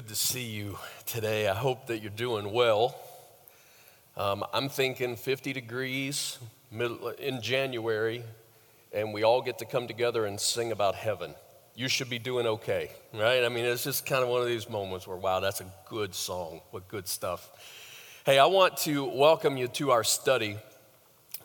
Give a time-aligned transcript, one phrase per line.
[0.00, 1.46] Good to see you today.
[1.46, 2.98] I hope that you're doing well.
[4.16, 6.38] Um, I'm thinking 50 degrees
[7.18, 8.24] in January,
[8.94, 11.34] and we all get to come together and sing about heaven.
[11.74, 13.44] You should be doing okay, right?
[13.44, 16.14] I mean, it's just kind of one of these moments where, wow, that's a good
[16.14, 16.62] song.
[16.70, 17.50] What good stuff.
[18.24, 20.56] Hey, I want to welcome you to our study.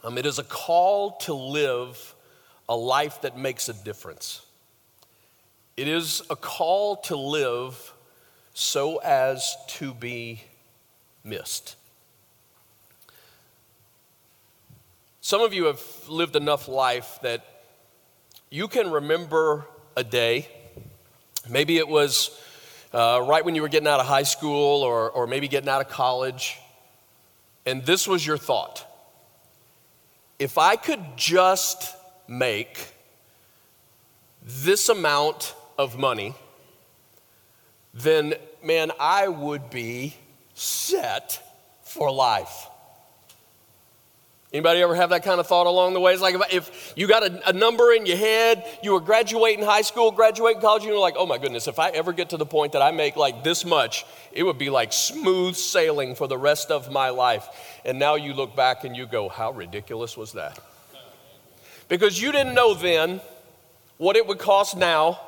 [0.02, 2.16] Um, it is a call to live
[2.70, 4.46] a life that makes a difference.
[5.76, 7.92] It is a call to live
[8.58, 10.42] so as to be
[11.26, 11.76] missed.
[15.20, 17.46] Some of you have lived enough life that
[18.50, 19.66] you can remember
[19.98, 20.48] a day.
[21.50, 22.32] Maybe it was
[22.94, 25.82] uh, right when you were getting out of high school or, or maybe getting out
[25.82, 26.58] of college,
[27.66, 28.86] and this was your thought.
[30.40, 31.94] If I could just
[32.26, 32.94] make
[34.42, 36.36] this amount of money,
[37.96, 40.16] then man, I would be
[40.54, 41.42] set
[41.84, 42.68] for life.
[44.52, 46.14] Anybody ever have that kind of thought along the way?
[46.14, 49.82] It's like if you got a, a, number in your head, you were graduating high
[49.82, 52.46] school, graduating college, and you're like, oh my goodness, if I ever get to the
[52.46, 56.38] point that I make like this much, it would be like smooth sailing for the
[56.38, 57.46] rest of my life.
[57.84, 60.58] And now you look back and you go, how ridiculous was that?
[61.90, 63.20] Because you didn't know then
[63.98, 65.20] what it would cost now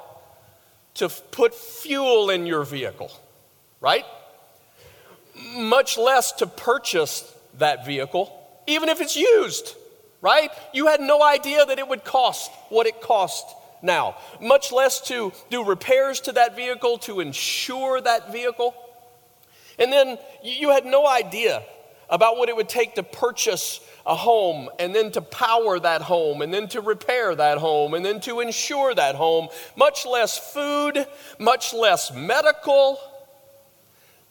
[0.97, 3.12] to put fuel in your vehicle,
[3.80, 4.06] right?
[5.56, 8.31] Much less to purchase that vehicle,
[8.68, 9.75] even if it's used,
[10.22, 10.50] right?
[10.74, 15.31] You had no idea that it would cost what it costs now, much less to
[15.50, 18.75] do repairs to that vehicle, to insure that vehicle.
[19.80, 21.63] And then you had no idea
[22.09, 26.41] about what it would take to purchase a home and then to power that home
[26.41, 31.06] and then to repair that home and then to insure that home, much less food,
[31.38, 33.00] much less medical.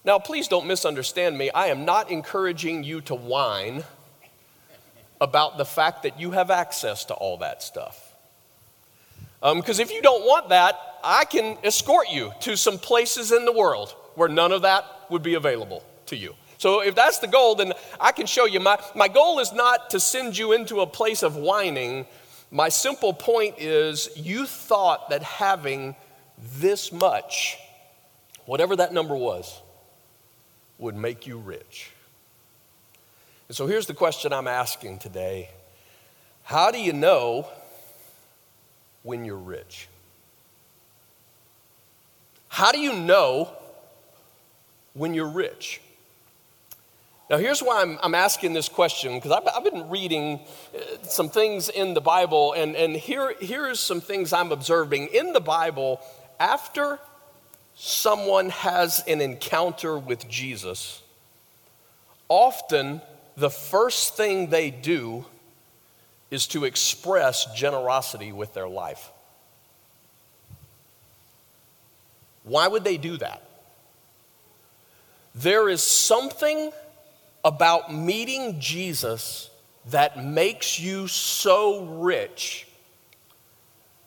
[0.04, 1.50] Now, please don't misunderstand me.
[1.50, 3.84] I am not encouraging you to whine
[5.20, 8.02] about the fact that you have access to all that stuff.
[9.40, 13.44] Because um, if you don't want that, I can escort you to some places in
[13.44, 16.34] the world where none of that would be available to you.
[16.58, 18.60] So if that's the goal, then I can show you.
[18.60, 22.06] My, my goal is not to send you into a place of whining.
[22.50, 25.96] My simple point is you thought that having
[26.58, 27.58] this much,
[28.46, 29.60] whatever that number was,
[30.78, 31.90] would make you rich.
[33.48, 35.50] And so here's the question I'm asking today
[36.42, 37.46] How do you know
[39.02, 39.88] when you're rich?
[42.48, 43.50] How do you know
[44.94, 45.80] when you're rich?
[47.28, 50.40] Now, here's why I'm, I'm asking this question because I've, I've, been reading
[50.74, 55.08] uh, some things in the Bible, and, and here, here's some things I'm observing.
[55.08, 56.00] In the Bible,
[56.38, 57.00] after
[57.74, 61.02] someone has an encounter with Jesus,
[62.28, 63.00] often
[63.36, 65.24] the first thing they do
[66.30, 69.10] is to express generosity with their life.
[72.44, 73.42] Why would they do that?
[75.34, 76.70] There is something
[77.46, 79.50] about meeting Jesus
[79.90, 82.66] that makes you so rich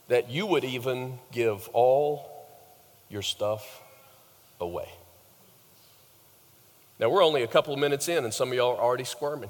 [0.08, 2.46] that you would even give all
[3.08, 3.80] your stuff
[4.60, 4.90] away.
[6.98, 9.48] Now, we're only a couple of minutes in, and some of y'all are already squirming.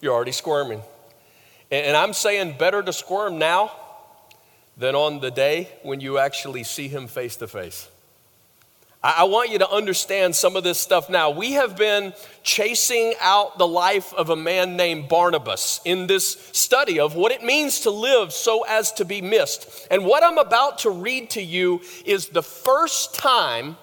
[0.00, 0.82] You're already squirming.
[1.70, 3.70] And I'm saying better to squirm now
[4.76, 7.88] than on the day when you actually see him face to face.
[9.04, 11.30] I want you to understand some of this stuff now.
[11.30, 12.14] We have been
[12.44, 17.42] chasing out the life of a man named Barnabas in this study of what it
[17.42, 19.88] means to live so as to be missed.
[19.90, 23.76] And what I'm about to read to you is the first time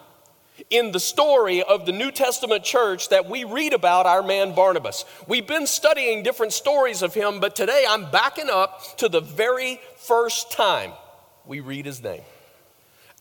[0.69, 5.04] in the story of the New Testament church that we read about our man Barnabas.
[5.27, 9.81] We've been studying different stories of him, but today I'm backing up to the very
[9.98, 10.94] first time
[11.45, 12.21] we read his name.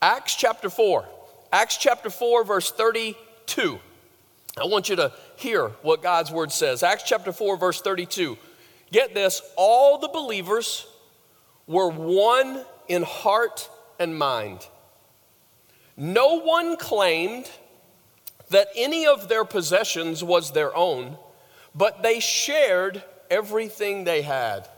[0.01, 1.09] Acts chapter 4.
[1.53, 3.79] Acts chapter 4, verse 32.
[4.61, 6.83] I want you to hear what God's word says.
[6.83, 8.37] Acts chapter 4, verse 32.
[8.91, 10.87] Get this all the believers
[11.67, 13.69] were one in heart
[13.99, 14.67] and mind.
[15.97, 17.51] No one claimed
[18.51, 21.19] that any of their possessions was their own,
[21.75, 24.69] but they shared everything they had.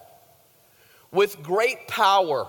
[1.13, 2.49] With great power,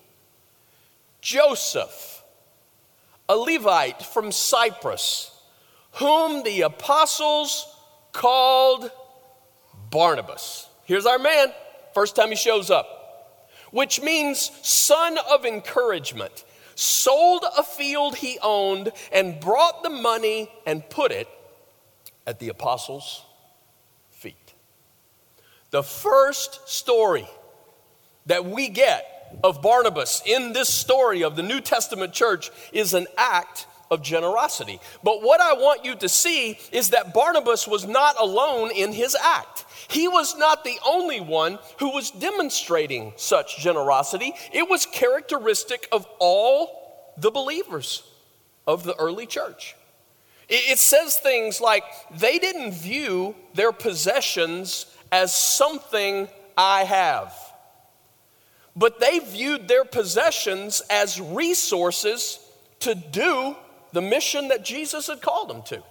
[1.21, 2.23] Joseph,
[3.29, 5.31] a Levite from Cyprus,
[5.93, 7.67] whom the apostles
[8.11, 8.91] called
[9.89, 10.67] Barnabas.
[10.85, 11.53] Here's our man,
[11.93, 13.39] first time he shows up,
[13.71, 16.43] which means son of encouragement
[16.81, 21.27] sold a field he owned, and brought the money and put it
[22.25, 23.23] at the apostles'
[24.09, 24.53] feet.
[25.69, 27.27] The first story
[28.25, 29.10] that we get
[29.43, 34.79] of Barnabas in this story of the New Testament church is an act of generosity.
[35.03, 39.15] But what I want you to see is that Barnabas was not alone in his
[39.15, 39.65] act.
[39.89, 44.33] He was not the only one who was demonstrating such generosity.
[44.53, 48.03] It was characteristic of all the believers
[48.65, 49.75] of the early church.
[50.47, 57.33] It says things like they didn't view their possessions as something I have,
[58.75, 62.39] but they viewed their possessions as resources
[62.81, 63.55] to do
[63.93, 65.83] the mission that Jesus had called them to.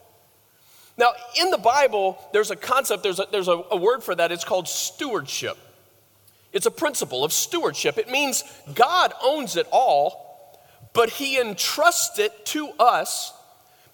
[0.96, 4.32] Now, in the Bible, there's a concept, there's a, there's a, a word for that.
[4.32, 5.56] It's called stewardship.
[6.52, 7.96] It's a principle of stewardship.
[7.96, 8.44] It means
[8.74, 10.60] God owns it all,
[10.92, 13.32] but He entrusts it to us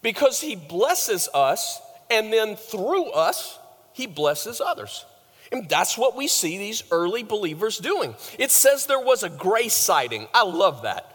[0.03, 1.81] because He blesses us,
[2.11, 3.59] and then through us,
[3.93, 5.05] He blesses others.
[5.53, 8.15] And that's what we see these early believers doing.
[8.39, 10.29] It says there was a grace sighting.
[10.35, 11.13] I love that.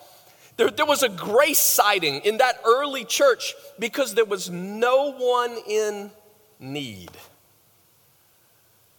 [0.57, 5.57] There, there was a grace sighting in that early church because there was no one
[5.67, 6.11] in
[6.59, 7.11] need.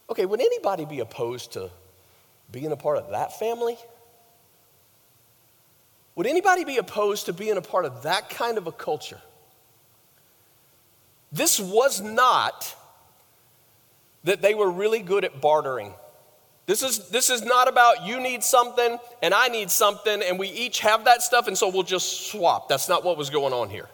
[0.09, 1.69] Okay, would anybody be opposed to
[2.51, 3.77] being a part of that family?
[6.15, 9.21] Would anybody be opposed to being a part of that kind of a culture?
[11.31, 12.75] This was not
[14.23, 15.93] that they were really good at bartering.
[16.65, 20.47] This is, this is not about you need something and I need something and we
[20.47, 22.69] each have that stuff and so we'll just swap.
[22.69, 23.89] That's not what was going on here.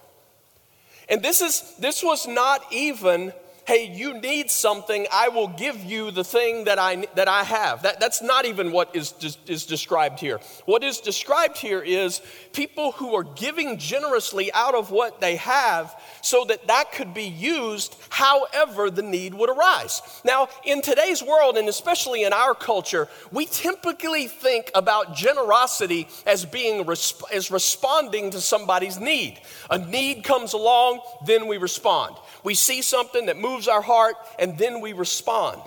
[1.10, 3.34] And this, is, this was not even
[3.70, 7.84] hey, you need something, I will give you the thing that I, that I have.
[7.84, 9.14] That, that's not even what is,
[9.46, 10.40] is described here.
[10.66, 12.20] What is described here is
[12.52, 17.28] people who are giving generously out of what they have so that that could be
[17.28, 20.02] used however the need would arise.
[20.26, 26.44] Now, in today's world, and especially in our culture, we typically think about generosity as
[26.44, 29.40] being as responding to somebody's need.
[29.70, 32.16] A need comes along, then we respond.
[32.44, 35.62] We see something that moves our heart, and then we respond.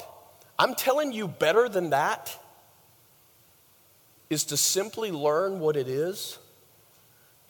[0.58, 2.36] I'm telling you, better than that
[4.30, 6.38] is to simply learn what it is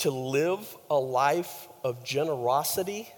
[0.02, 3.08] to live a life of generosity,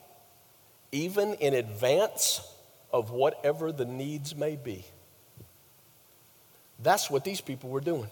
[0.93, 2.47] even in advance
[2.93, 4.85] of whatever the needs may be.
[6.83, 8.11] That's what these people were doing.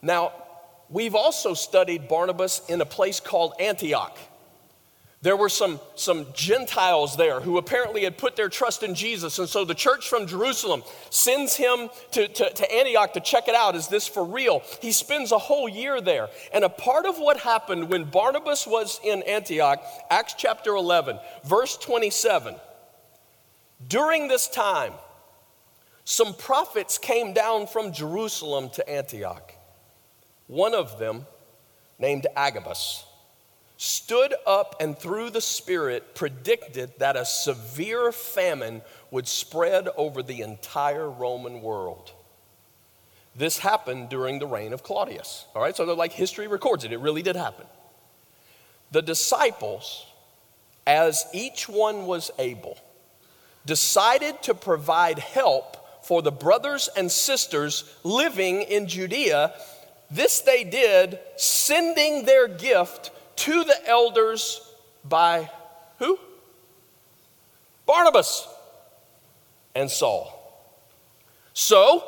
[0.00, 0.32] Now,
[0.88, 4.16] we've also studied Barnabas in a place called Antioch.
[5.22, 9.38] There were some, some Gentiles there who apparently had put their trust in Jesus.
[9.38, 13.54] And so the church from Jerusalem sends him to, to, to, Antioch to check it
[13.54, 13.74] out.
[13.74, 14.62] Is this for real?
[14.82, 16.28] He spends a whole year there.
[16.52, 21.78] And a part of what happened when Barnabas was in Antioch, Acts chapter 11, verse
[21.78, 22.54] 27,
[23.88, 24.92] during this time,
[26.04, 29.54] some prophets came down from Jerusalem to Antioch.
[30.46, 31.26] One of them,
[31.98, 33.05] named Agabus
[33.76, 40.40] stood up and through the Spirit predicted that a severe famine would spread over the
[40.40, 42.12] entire Roman world.
[43.34, 45.44] This happened during the reign of Claudius.
[45.54, 47.66] All right, so they're like history records it, it really did happen.
[48.92, 50.06] The disciples,
[50.86, 52.78] as each one was able,
[53.66, 59.52] decided to provide help for the brothers and sisters living in Judea.
[60.10, 64.60] This they did, sending their gift to the elders
[65.04, 65.50] by
[65.98, 66.18] who?
[67.86, 68.48] Barnabas
[69.74, 70.32] and Saul.
[71.52, 72.04] So,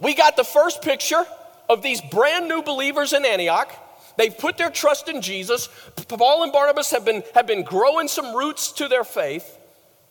[0.00, 1.24] we got the first picture
[1.68, 3.72] of these brand new believers in Antioch.
[4.16, 5.68] They've put their trust in Jesus.
[6.08, 9.58] Paul and Barnabas have been, have been growing some roots to their faith.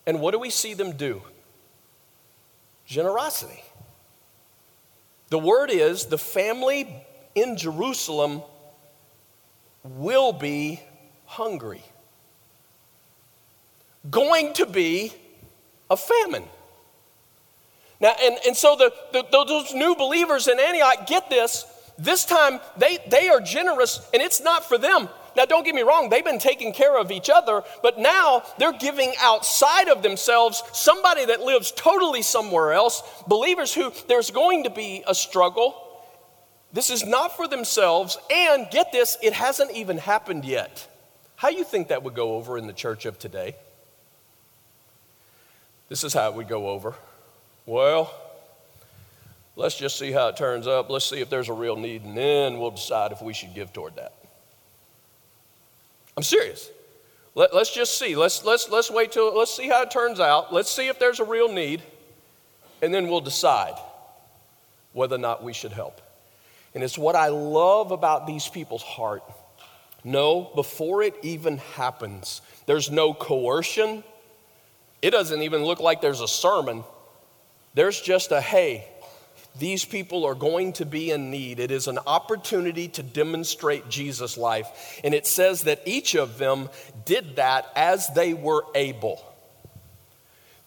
[0.06, 1.22] And what do we see them do?
[2.86, 3.64] Generosity.
[5.30, 8.42] The word is the family in Jerusalem
[9.84, 10.82] will be
[11.26, 11.84] hungry.
[14.10, 15.14] Going to be
[15.90, 16.46] a famine.
[18.00, 21.66] Now, and, and so the, the, those new believers in Antioch get this.
[21.98, 25.10] This time they, they are generous, and it's not for them.
[25.36, 28.74] Now, don't get me wrong, they've been taking care of each other, but now they're
[28.74, 34.70] giving outside of themselves somebody that lives totally somewhere else, believers who there's going to
[34.70, 35.89] be a struggle.
[36.72, 40.88] This is not for themselves, and get this, it hasn't even happened yet.
[41.36, 43.56] How you think that would go over in the church of today?
[45.88, 46.94] This is how it would go over.
[47.66, 48.14] Well,
[49.56, 50.90] let's just see how it turns up.
[50.90, 53.74] Let's see if there's a real need, and then we'll decide if we should give
[53.74, 54.14] toward that.
[56.16, 56.70] I'm serious.
[57.34, 58.16] Let, us just see.
[58.16, 60.54] Let's, let's, let's wait till, let's see how it turns out.
[60.54, 61.82] Let's see if there's a real need,
[62.82, 63.76] and then we'll decide
[64.94, 66.02] whether or not we should help.
[66.74, 69.24] And it's what I love about these people's heart.
[70.04, 74.04] No, before it even happens, there's no coercion,
[75.02, 76.84] it doesn't even look like there's a sermon.
[77.74, 78.86] There's just a hey,
[79.58, 81.60] these people are going to be in need.
[81.60, 85.00] It is an opportunity to demonstrate Jesus' life.
[85.04, 86.70] And it says that each of them
[87.06, 89.24] did that as they were able.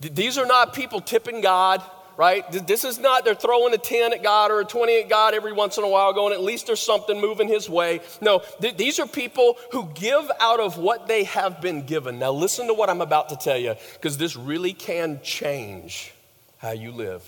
[0.00, 1.82] These are not people tipping God
[2.22, 2.44] right?
[2.68, 5.52] This is not, they're throwing a 10 at God or a 20 at God every
[5.52, 8.00] once in a while, going, at least there's something moving his way.
[8.20, 12.20] No, th- these are people who give out of what they have been given.
[12.20, 16.14] Now, listen to what I'm about to tell you, because this really can change
[16.58, 17.24] how you live.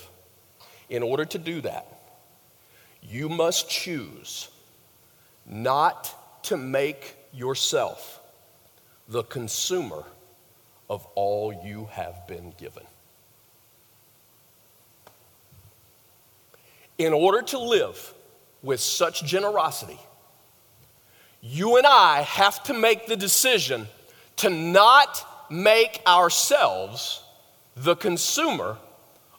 [0.89, 1.89] In order to do that,
[3.03, 4.49] you must choose
[5.45, 8.21] not to make yourself
[9.09, 10.05] the consumer
[10.89, 12.85] of all you have been given.
[16.99, 18.15] In order to live
[18.63, 19.99] with such generosity,
[21.41, 23.87] you and I have to make the decision
[24.37, 27.23] to not make ourselves
[27.77, 28.79] the consumer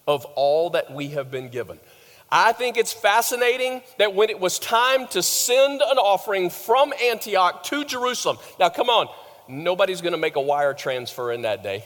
[0.08, 1.80] of all that we have been given.
[2.32, 7.64] I think it's fascinating that when it was time to send an offering from Antioch
[7.66, 9.08] to Jerusalem, now come on,
[9.48, 11.86] nobody's gonna make a wire transfer in that day.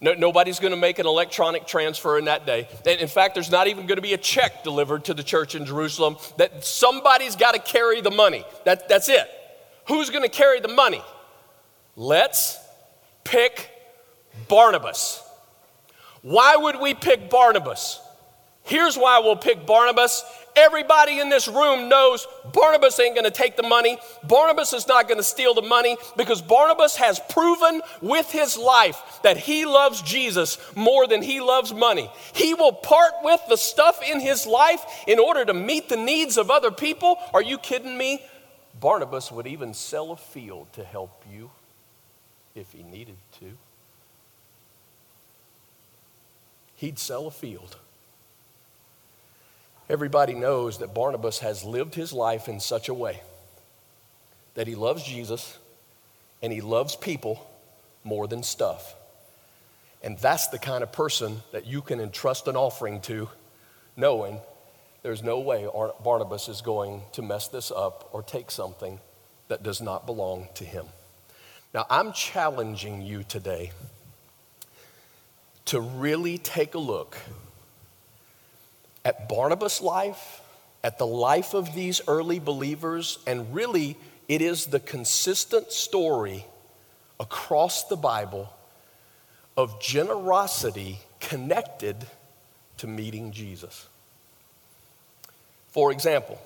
[0.00, 2.68] No, nobody's going to make an electronic transfer in that day.
[2.86, 5.54] And in fact, there's not even going to be a check delivered to the church
[5.54, 6.16] in Jerusalem.
[6.36, 8.44] That somebody's got to carry the money.
[8.64, 9.28] That, that's it.
[9.88, 11.02] Who's going to carry the money?
[11.96, 12.58] Let's
[13.24, 13.70] pick
[14.46, 15.22] Barnabas.
[16.22, 18.00] Why would we pick Barnabas?
[18.62, 20.22] Here's why we'll pick Barnabas
[20.58, 23.96] Everybody in this room knows Barnabas ain't gonna take the money.
[24.24, 29.36] Barnabas is not gonna steal the money because Barnabas has proven with his life that
[29.36, 32.10] he loves Jesus more than he loves money.
[32.32, 36.36] He will part with the stuff in his life in order to meet the needs
[36.36, 37.18] of other people.
[37.32, 38.20] Are you kidding me?
[38.80, 41.52] Barnabas would even sell a field to help you
[42.56, 43.56] if he needed to.
[46.74, 47.76] He'd sell a field.
[49.88, 53.22] Everybody knows that Barnabas has lived his life in such a way
[54.54, 55.56] that he loves Jesus
[56.42, 57.48] and he loves people
[58.04, 58.94] more than stuff.
[60.02, 63.28] And that's the kind of person that you can entrust an offering to,
[63.96, 64.40] knowing
[65.02, 65.66] there's no way
[66.04, 69.00] Barnabas is going to mess this up or take something
[69.48, 70.86] that does not belong to him.
[71.72, 73.72] Now, I'm challenging you today
[75.66, 77.16] to really take a look
[79.08, 80.42] at Barnabas' life,
[80.84, 83.96] at the life of these early believers, and really,
[84.28, 86.44] it is the consistent story
[87.18, 88.52] across the Bible
[89.56, 91.96] of generosity connected
[92.76, 93.88] to meeting Jesus.
[95.68, 96.38] For example,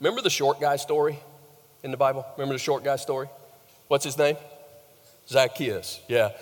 [0.00, 1.18] remember the short guy story
[1.82, 2.26] in the Bible?
[2.36, 3.28] Remember the short guy story?
[3.88, 4.36] What's his name?
[5.26, 6.00] Zacchaeus.
[6.08, 6.32] Yeah.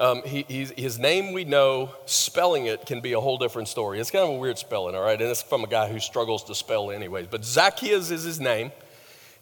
[0.00, 4.00] Um, he, his name we know, spelling it can be a whole different story.
[4.00, 5.20] It's kind of a weird spelling, all right?
[5.20, 7.26] And it's from a guy who struggles to spell, anyways.
[7.26, 8.72] But Zacchaeus is his name.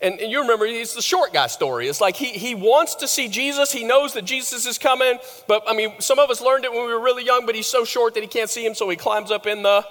[0.01, 1.87] And, and, you remember, he's the short guy story.
[1.87, 3.71] It's like he, he wants to see Jesus.
[3.71, 5.21] He knows that Jesus is coming.
[5.47, 7.69] But I mean, some of us learned it when we were really young, but he's
[7.69, 8.75] so short that he can't see him.
[8.75, 9.87] So he climbs up in the,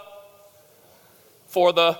[1.47, 1.97] for the,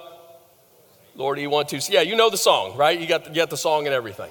[1.15, 1.79] Lord, you want to.
[1.89, 2.99] Yeah, you know the song, right?
[2.99, 4.29] You got you got the song and everything.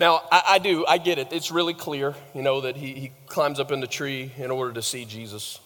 [0.00, 1.30] Now, I, I, do, I get it.
[1.30, 4.72] It's really clear, you know, that he, he climbs up in the tree in order
[4.72, 5.60] to see Jesus.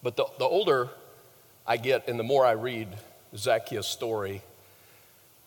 [0.00, 0.90] But the, the older
[1.66, 2.86] I get and the more I read
[3.36, 4.42] Zacchaeus' story,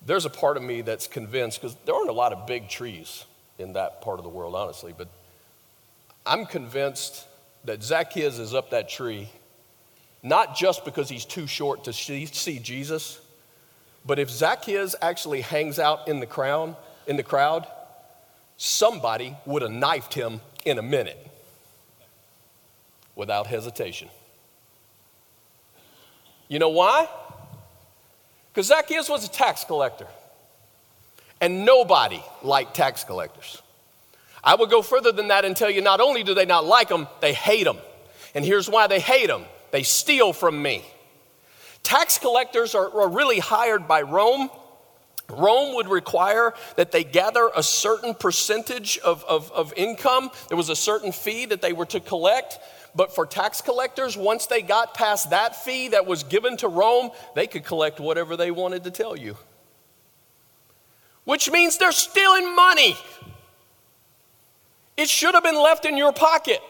[0.06, 3.24] there's a part of me that's convinced, because there aren't a lot of big trees
[3.58, 5.08] in that part of the world, honestly, but
[6.26, 7.26] I'm convinced
[7.64, 9.30] that Zacchaeus is up that tree
[10.22, 13.22] not just because he's too short to see, Jesus,
[14.06, 16.76] but if Zacchaeus actually hangs out in the crowd,
[17.08, 17.68] in the crowd,
[18.58, 21.18] somebody would have knifed him in a minute
[23.16, 24.10] without hesitation.
[26.48, 27.08] You know why?
[28.52, 30.08] Because Zacchaeus was a tax collector.
[31.42, 33.62] and nobody liked tax collectors.
[34.44, 36.88] I would go further than that and tell you not only do they not like
[36.88, 37.78] them, they hate them.
[38.34, 40.86] And here's why they hate them they steal from me.
[41.84, 44.50] Tax collectors are, are really hired by Rome.
[45.30, 50.30] Rome would require that they gather a certain percentage of, of, of income.
[50.50, 52.60] There was a certain fee that they were to collect.
[52.96, 57.10] But for tax collectors, once they got past that fee that was given to Rome,
[57.34, 59.36] they could collect whatever they wanted to tell you.
[61.26, 62.96] Which means they're stealing money.
[64.96, 66.62] It should have been left in your pocket.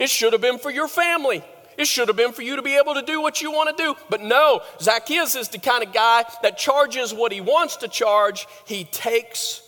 [0.00, 1.44] It should have been for your family.
[1.76, 3.82] It should have been for you to be able to do what you want to
[3.82, 3.94] do.
[4.10, 8.46] But no, Zacchaeus is the kind of guy that charges what he wants to charge,
[8.66, 9.62] he takes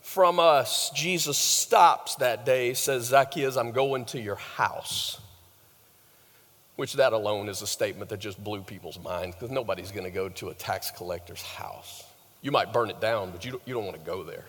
[0.00, 0.90] from us.
[0.90, 5.20] Jesus stops that day, says, Zacchaeus, I'm going to your house.
[6.76, 10.10] Which that alone is a statement that just blew people's minds because nobody's going to
[10.10, 12.04] go to a tax collector's house.
[12.42, 14.44] You might burn it down, but you don't, you don't want to go there.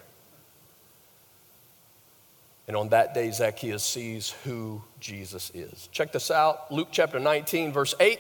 [2.68, 5.88] And on that day, Zacchaeus sees who Jesus is.
[5.92, 8.20] Check this out Luke chapter 19, verse 8.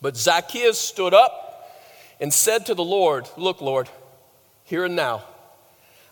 [0.00, 1.70] But Zacchaeus stood up
[2.20, 3.88] and said to the Lord, Look, Lord,
[4.64, 5.24] here and now,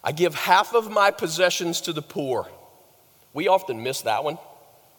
[0.05, 2.48] I give half of my possessions to the poor.
[3.33, 4.38] We often miss that one.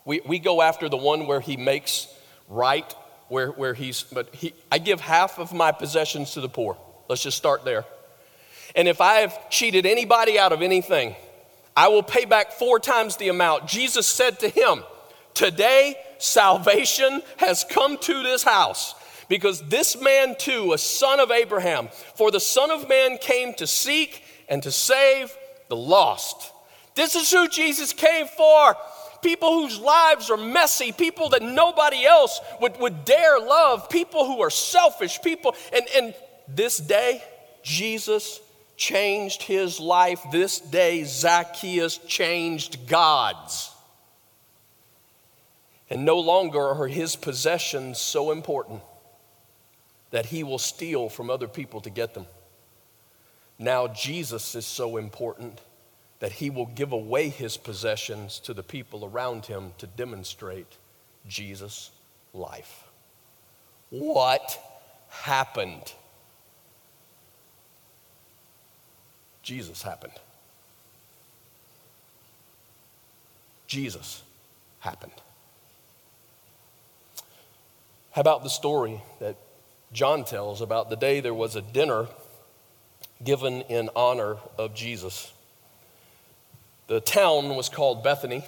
[0.05, 2.07] We, we go after the one where he makes
[2.47, 2.91] right,
[3.27, 6.77] where, where he's, but he, I give half of my possessions to the poor.
[7.07, 7.85] Let's just start there.
[8.75, 11.15] And if I have cheated anybody out of anything,
[11.75, 13.67] I will pay back four times the amount.
[13.67, 14.83] Jesus said to him,
[15.33, 18.95] Today salvation has come to this house
[19.29, 23.65] because this man too, a son of Abraham, for the Son of Man came to
[23.65, 25.31] seek and to save
[25.69, 26.51] the lost.
[26.95, 28.75] This is who Jesus came for.
[29.21, 34.41] People whose lives are messy, people that nobody else would, would dare love, people who
[34.41, 35.55] are selfish, people.
[35.71, 36.15] And, and
[36.47, 37.23] this day,
[37.63, 38.41] Jesus
[38.81, 40.23] changed his life.
[40.31, 43.69] This day, Zacchaeus changed God's.
[45.87, 48.81] And no longer are his possessions so important
[50.09, 52.25] that he will steal from other people to get them.
[53.59, 55.61] Now, Jesus is so important
[56.17, 60.77] that he will give away his possessions to the people around him to demonstrate
[61.27, 61.91] Jesus'
[62.33, 62.85] life.
[63.91, 64.59] What
[65.09, 65.93] happened?
[69.43, 70.13] Jesus happened.
[73.67, 74.21] Jesus
[74.79, 75.13] happened.
[78.11, 79.37] How about the story that
[79.93, 82.07] John tells about the day there was a dinner
[83.23, 85.31] given in honor of Jesus?
[86.87, 88.43] The town was called Bethany.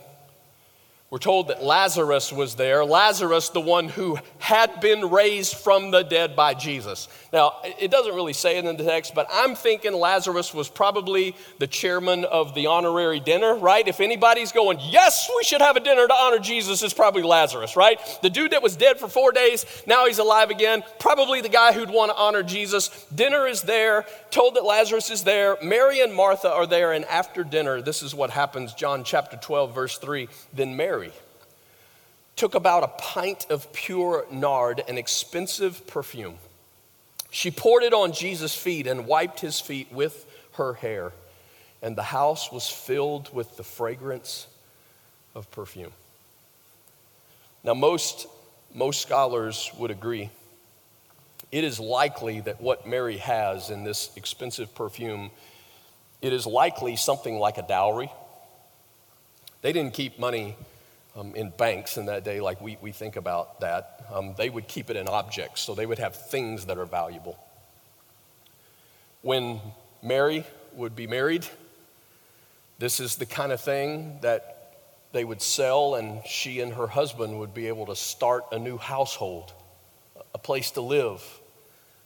[1.13, 6.02] We're told that Lazarus was there, Lazarus, the one who had been raised from the
[6.02, 7.08] dead by Jesus.
[7.32, 11.36] Now, it doesn't really say it in the text, but I'm thinking Lazarus was probably
[11.60, 13.88] the chairman of the honorary dinner, right?
[13.88, 17.76] If anybody's going, yes, we should have a dinner to honor Jesus, it's probably Lazarus,
[17.76, 17.99] right?
[18.23, 21.73] The dude that was dead for four days, now he's alive again, probably the guy
[21.73, 22.89] who'd want to honor Jesus.
[23.13, 25.60] Dinner is there, told that Lazarus is there.
[25.62, 29.76] Mary and Martha are there, and after dinner, this is what happens John chapter 12,
[29.76, 30.28] verse 3.
[30.54, 31.02] Then Mary,
[32.35, 36.37] took about a pint of pure nard, an expensive perfume.
[37.29, 41.13] She poured it on Jesus' feet and wiped his feet with her hair,
[41.81, 44.47] and the house was filled with the fragrance
[45.35, 45.91] of perfume.
[47.63, 48.27] Now, most,
[48.73, 50.29] most scholars would agree
[51.53, 55.29] it is likely that what Mary has in this expensive perfume,
[56.19, 58.11] it is likely something like a dowry.
[59.61, 60.55] They didn't keep money
[61.15, 64.67] um, in banks in that day, like we, we think about that, um, they would
[64.67, 65.62] keep it in objects.
[65.62, 67.38] So they would have things that are valuable.
[69.21, 69.60] When
[70.02, 71.45] Mary would be married,
[72.80, 74.76] this is the kind of thing that
[75.12, 78.78] they would sell, and she and her husband would be able to start a new
[78.78, 79.54] household,
[80.34, 81.23] a place to live.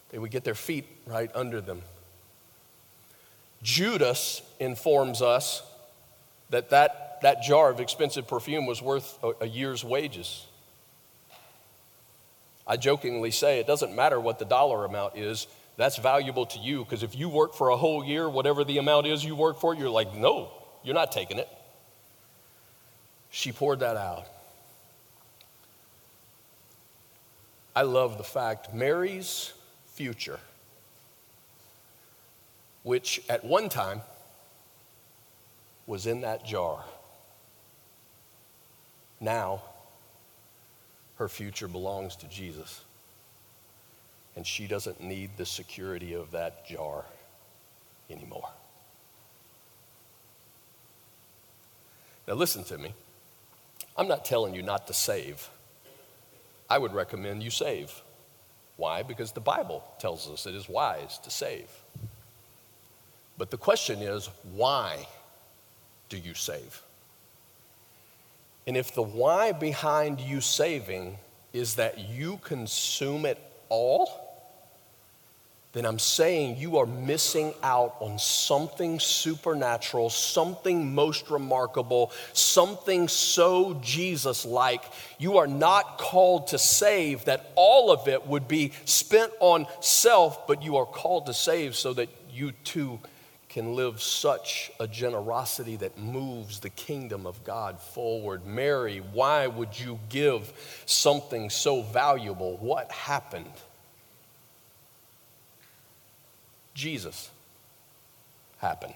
[0.10, 1.82] They would get their feet right under them.
[3.64, 5.64] Judas informs us
[6.50, 10.46] that that that jar of expensive perfume was worth a, a year's wages.
[12.66, 16.84] I jokingly say it doesn't matter what the dollar amount is, that's valuable to you
[16.84, 19.76] because if you work for a whole year, whatever the amount is you work for,
[19.76, 20.52] you're like, no,
[20.84, 21.48] you're not taking it.
[23.30, 24.26] She poured that out.
[27.76, 29.54] I love the fact Mary's
[29.86, 30.40] future,
[32.82, 34.02] which at one time
[35.86, 36.84] was in that jar.
[39.20, 39.62] Now,
[41.18, 42.82] her future belongs to Jesus.
[44.36, 47.06] And she doesn't need the security of that jar.
[48.10, 48.50] anymore.
[52.28, 52.94] Now, listen to me.
[53.98, 55.50] I'm not telling you not to save.
[56.70, 57.92] I would recommend you save.
[58.76, 59.02] Why?
[59.02, 61.70] Because the Bible tells us it is wise to save.
[63.38, 65.08] But the question is, why
[66.10, 66.82] do you save?
[68.68, 71.18] And if the why behind you saving
[71.54, 74.26] is that you consume it all,
[75.72, 83.80] then I'm saying you are missing out on something supernatural, something most remarkable, something so
[83.82, 84.84] Jesus like.
[85.18, 90.46] You are not called to save that all of it would be spent on self,
[90.46, 93.00] but you are called to save so that you too
[93.50, 98.46] can live such a generosity that moves the kingdom of God forward.
[98.46, 100.52] Mary, why would you give
[100.86, 102.58] something so valuable?
[102.58, 103.52] What happened?
[106.74, 107.32] Jesus
[108.60, 108.94] happened.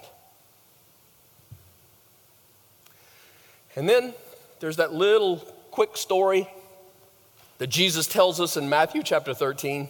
[3.74, 4.12] And then
[4.60, 5.38] there's that little
[5.70, 6.48] quick story
[7.58, 9.88] that Jesus tells us in Matthew chapter 13.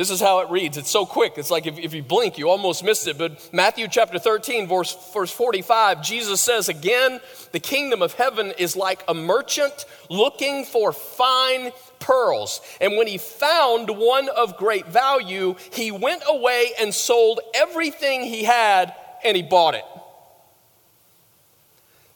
[0.00, 0.78] This is how it reads.
[0.78, 1.34] It's so quick.
[1.36, 3.18] It's like if, if you blink, you almost missed it.
[3.18, 7.20] But Matthew chapter 13, verse, verse 45, Jesus says again,
[7.52, 12.62] the kingdom of heaven is like a merchant looking for fine pearls.
[12.80, 18.42] And when he found one of great value, he went away and sold everything he
[18.42, 19.84] had and he bought it.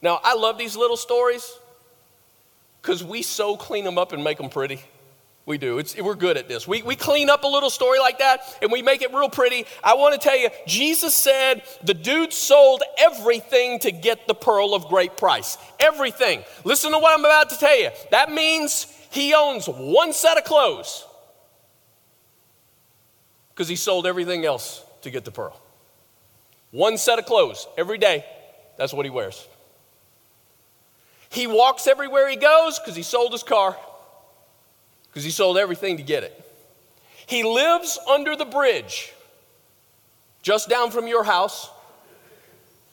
[0.01, 1.55] Now, I love these little stories
[2.81, 4.81] because we so clean them up and make them pretty.
[5.45, 5.77] We do.
[5.77, 6.67] It's, we're good at this.
[6.67, 9.65] We, we clean up a little story like that and we make it real pretty.
[9.83, 14.73] I want to tell you, Jesus said the dude sold everything to get the pearl
[14.73, 15.57] of great price.
[15.79, 16.43] Everything.
[16.63, 17.91] Listen to what I'm about to tell you.
[18.09, 21.05] That means he owns one set of clothes
[23.49, 25.61] because he sold everything else to get the pearl.
[26.71, 28.25] One set of clothes every day.
[28.77, 29.47] That's what he wears.
[31.29, 33.77] He walks everywhere he goes because he sold his car,
[35.15, 36.41] because he sold everything to get it.
[37.25, 39.13] He lives under the bridge
[40.41, 41.69] just down from your house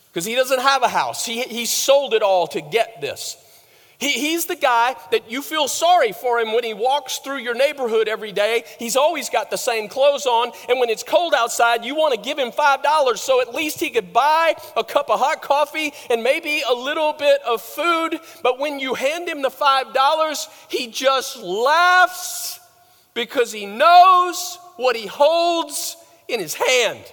[0.06, 1.26] because he doesn't have a house.
[1.26, 3.36] He, he sold it all to get this.
[4.02, 7.54] He, he's the guy that you feel sorry for him when he walks through your
[7.54, 8.64] neighborhood every day.
[8.80, 12.20] He's always got the same clothes on, and when it's cold outside, you want to
[12.20, 16.20] give him $5 so at least he could buy a cup of hot coffee and
[16.20, 18.18] maybe a little bit of food.
[18.42, 22.58] But when you hand him the $5, he just laughs
[23.14, 27.04] because he knows what he holds in his hand.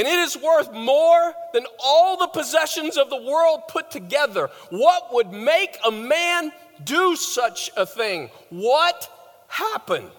[0.00, 4.48] And it is worth more than all the possessions of the world put together.
[4.70, 8.30] What would make a man do such a thing?
[8.48, 9.12] What
[9.46, 10.10] happened?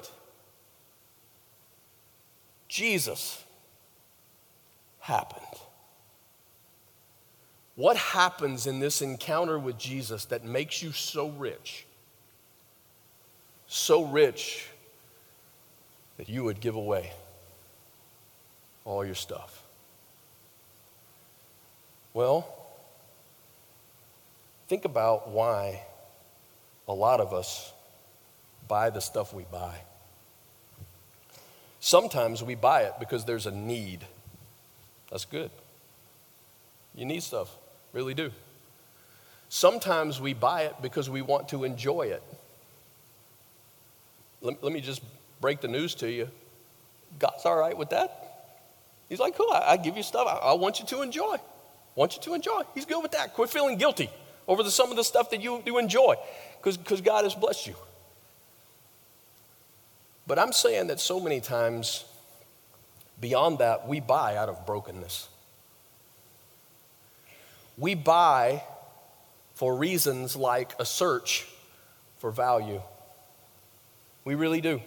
[2.67, 3.43] Jesus
[4.99, 5.41] happened.
[7.73, 11.87] What happens in this encounter with Jesus that makes you so rich?
[13.65, 14.67] So rich
[16.17, 17.13] that you would give away
[18.85, 19.60] all your stuff.
[22.13, 22.47] Well,
[24.67, 25.81] think about why
[26.87, 27.71] a lot of us
[28.67, 29.75] buy the stuff we buy.
[31.79, 34.05] Sometimes we buy it because there's a need.
[35.09, 35.49] That's good.
[36.95, 37.55] You need stuff,
[37.93, 38.31] really do.
[39.49, 42.23] Sometimes we buy it because we want to enjoy it.
[44.41, 45.01] Let, let me just
[45.39, 46.29] break the news to you
[47.19, 48.57] God's all right with that.
[49.09, 51.37] He's like, cool, I, I give you stuff I, I want you to enjoy
[51.95, 52.61] want you to enjoy.
[52.73, 53.33] He's good with that.
[53.33, 54.09] Quit feeling guilty
[54.47, 56.15] over the, some of the stuff that you do enjoy
[56.61, 57.75] because God has blessed you.
[60.27, 62.05] But I'm saying that so many times,
[63.19, 65.27] beyond that, we buy out of brokenness.
[67.77, 68.63] We buy
[69.55, 71.47] for reasons like a search
[72.19, 72.81] for value.
[74.23, 74.81] We really do.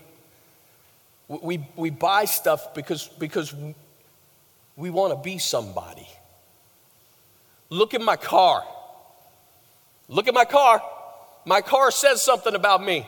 [1.29, 3.55] We, we buy stuff because, because
[4.77, 6.09] we want to be somebody.
[7.71, 8.65] Look at my car.
[10.09, 10.83] Look at my car.
[11.45, 13.07] My car says something about me.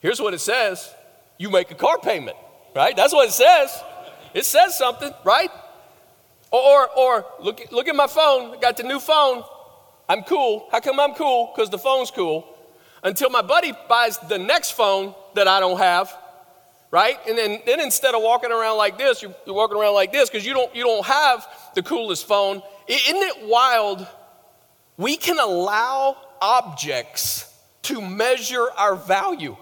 [0.00, 0.92] Here's what it says
[1.38, 2.36] you make a car payment,
[2.74, 2.96] right?
[2.96, 3.82] That's what it says.
[4.34, 5.50] It says something, right?
[6.50, 8.56] Or, or, look, look at my phone.
[8.56, 9.42] I got the new phone.
[10.08, 10.68] I'm cool.
[10.70, 11.52] How come I'm cool?
[11.54, 12.46] Because the phone's cool.
[13.02, 16.16] Until my buddy buys the next phone that I don't have,
[16.94, 17.18] right?
[17.28, 20.30] And then, then instead of walking around like this, you're, you're walking around like this
[20.30, 22.62] because you don't, you don't have the coolest phone.
[22.86, 24.06] Isn't it wild?
[24.96, 27.52] We can allow objects
[27.82, 29.56] to measure our value.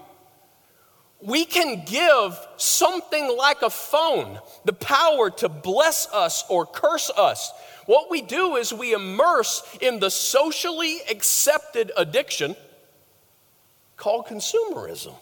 [1.23, 7.51] we can give something like a phone the power to bless us or curse us.
[7.85, 12.55] What we do is we immerse in the socially accepted addiction
[13.95, 15.15] called consumerism.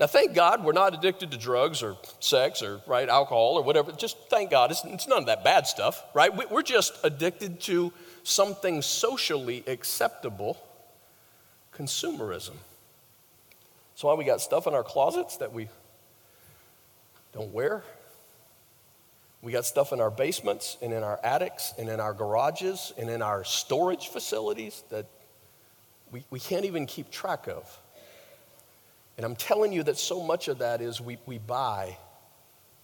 [0.00, 3.92] Now, thank God we're not addicted to drugs or sex or right alcohol or whatever.
[3.92, 6.50] Just thank God it's, it's none of that bad stuff, right?
[6.50, 10.56] We're just addicted to something socially acceptable,
[11.76, 12.54] consumerism.
[13.92, 15.68] That's why we got stuff in our closets that we
[17.34, 17.82] don't wear.
[19.42, 23.10] We got stuff in our basements and in our attics and in our garages and
[23.10, 25.04] in our storage facilities that
[26.10, 27.78] we, we can't even keep track of.
[29.20, 31.98] And I'm telling you that so much of that is we, we buy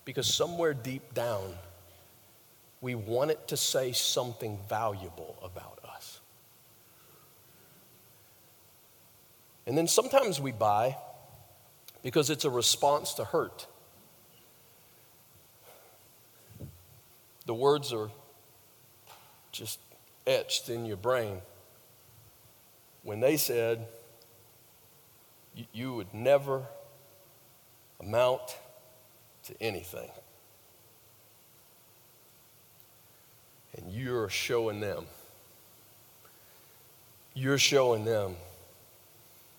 [0.05, 1.55] because somewhere deep down,
[2.83, 6.21] we want it to say something valuable about us.
[9.67, 10.99] And then sometimes we buy
[12.03, 13.67] because it's a response to hurt.
[17.47, 18.11] The words are
[19.53, 19.79] just
[20.27, 21.41] etched in your brain.
[23.05, 23.87] When they said,
[25.73, 26.63] you would never
[28.01, 28.57] amount
[29.45, 30.11] to anything.
[33.77, 35.07] And you're showing them.
[37.35, 38.37] You're showing them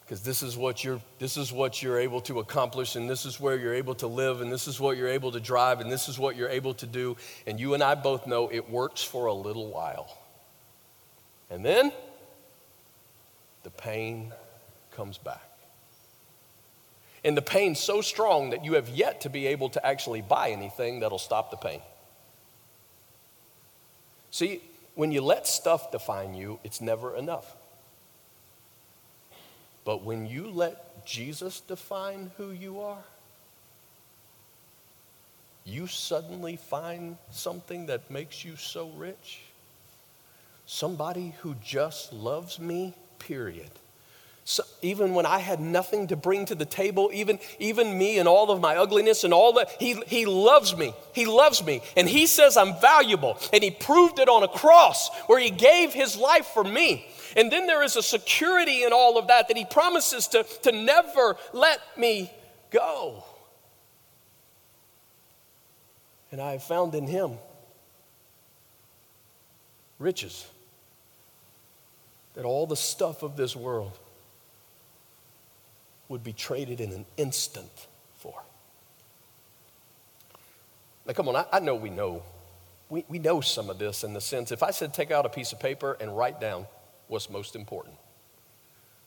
[0.08, 3.40] because this is what you're this is what you're able to accomplish and this is
[3.40, 6.08] where you're able to live and this is what you're able to drive and this
[6.08, 9.26] is what you're able to do and you and I both know it works for
[9.26, 10.18] a little while
[11.50, 11.92] and then
[13.64, 14.34] the pain
[14.92, 15.47] comes back
[17.28, 20.50] and the pain so strong that you have yet to be able to actually buy
[20.50, 21.82] anything that'll stop the pain
[24.32, 24.62] see
[24.96, 27.56] when you let stuff define you it's never enough
[29.88, 33.06] but when you let Jesus define who you are,
[35.64, 39.40] you suddenly find something that makes you so rich.
[40.66, 43.70] Somebody who just loves me, period.
[44.50, 48.30] So even when I had nothing to bring to the table, even, even me and
[48.30, 50.94] all of my ugliness and all that, he, he loves me.
[51.12, 51.82] He loves me.
[51.98, 53.38] And he says I'm valuable.
[53.52, 57.10] And he proved it on a cross where he gave his life for me.
[57.36, 60.72] And then there is a security in all of that that he promises to, to
[60.72, 62.32] never let me
[62.72, 63.26] go.
[66.32, 67.34] And I have found in him
[70.00, 70.48] riches
[72.36, 73.92] that all the stuff of this world
[76.10, 78.44] would be traded in an instant for.
[81.06, 82.24] Now, come on, I, I know we know.
[82.90, 85.30] We, we know some of this in the sense if I said take out a
[85.30, 86.66] piece of paper and write down
[87.08, 87.96] what's most important.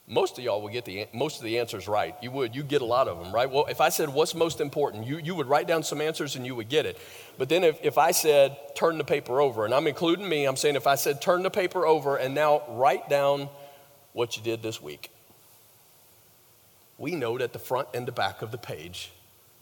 [0.06, 2.16] Most of y'all will get the most of the answers right.
[2.20, 3.48] You would, you get a lot of them, right?
[3.48, 6.44] Well, if I said what's most important, you, you would write down some answers and
[6.44, 6.98] you would get it.
[7.38, 10.56] But then if, if I said turn the paper over, and I'm including me, I'm
[10.56, 13.48] saying if I said turn the paper over and now write down
[14.12, 15.12] what you did this week.
[17.00, 19.10] We know that the front and the back of the page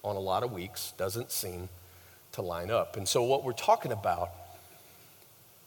[0.03, 1.69] on a lot of weeks doesn't seem
[2.33, 2.97] to line up.
[2.97, 4.31] And so what we're talking about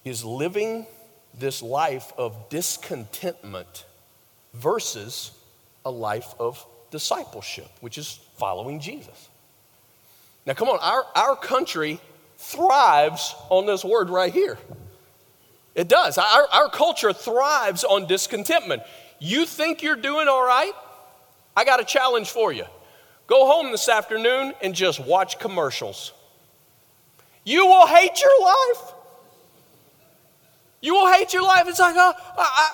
[0.03, 0.85] is living
[1.33, 3.85] this life of discontentment
[4.53, 5.31] versus
[5.85, 9.29] a life of discipleship, which is following Jesus.
[10.45, 12.01] Now, come on, our, our country
[12.37, 14.57] thrives on this word right here.
[15.73, 16.17] It does.
[16.17, 18.83] Our, our culture thrives on discontentment.
[19.19, 20.73] You think you're doing all right?
[21.55, 22.65] I got a challenge for you.
[23.27, 26.13] Go home this afternoon and just watch commercials.
[27.43, 28.93] You will hate your life.
[30.81, 31.65] You will hate your life.
[31.67, 31.93] It's like,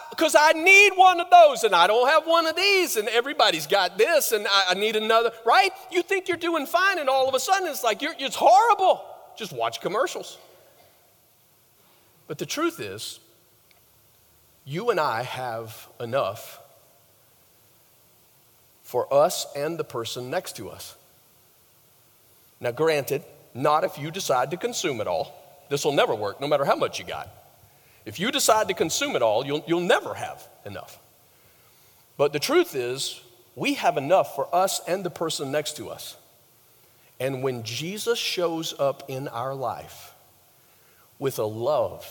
[0.10, 2.56] because uh, I, I, I, need one of those and I don't have one of
[2.56, 5.72] these and everybody's got this and I, I, need another, right?
[5.92, 9.04] You think you're doing fine and all of a sudden it's like, it's horrible.
[9.38, 10.38] Just watch commercials.
[12.28, 13.20] But the truth is,
[14.66, 16.57] you and I have enough
[18.88, 20.96] for us and the person next to us.
[22.62, 23.22] Now, granted,
[23.54, 25.34] not if you decide to consume it all.
[25.68, 27.30] This will never work, no matter how much you got.
[28.06, 31.00] If you decide to consume it all, you'll, you'll never have enough.
[32.16, 33.20] But the truth is,
[33.58, 36.16] we have enough for us and the person next to us.
[37.20, 40.14] And when Jesus shows up in our life
[41.20, 42.08] with a love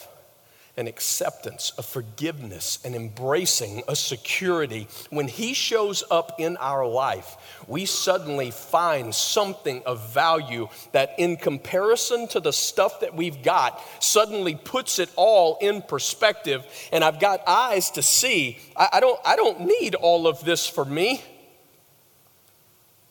[0.77, 4.87] an acceptance, a forgiveness, an embracing, a security.
[5.09, 7.37] When He shows up in our life,
[7.67, 13.83] we suddenly find something of value that, in comparison to the stuff that we've got,
[14.01, 16.63] suddenly puts it all in perspective.
[16.93, 18.59] And I've got eyes to see.
[18.77, 21.25] I, I don't, I don't need all of this for me.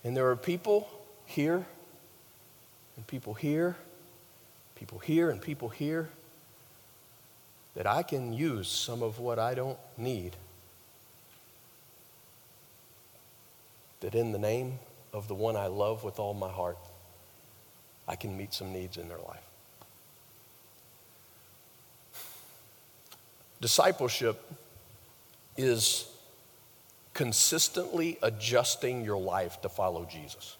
[0.03, 0.87] And there are people
[1.25, 1.65] here,
[2.95, 3.75] and people here,
[4.75, 6.09] people here, and people here
[7.75, 10.35] that I can use some of what I don't need.
[13.99, 14.79] That in the name
[15.13, 16.77] of the one I love with all my heart,
[18.07, 19.41] I can meet some needs in their life.
[23.61, 24.41] Discipleship
[25.57, 26.07] is
[27.13, 30.57] consistently adjusting your life to follow Jesus.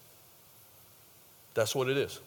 [1.54, 2.18] That's what it is.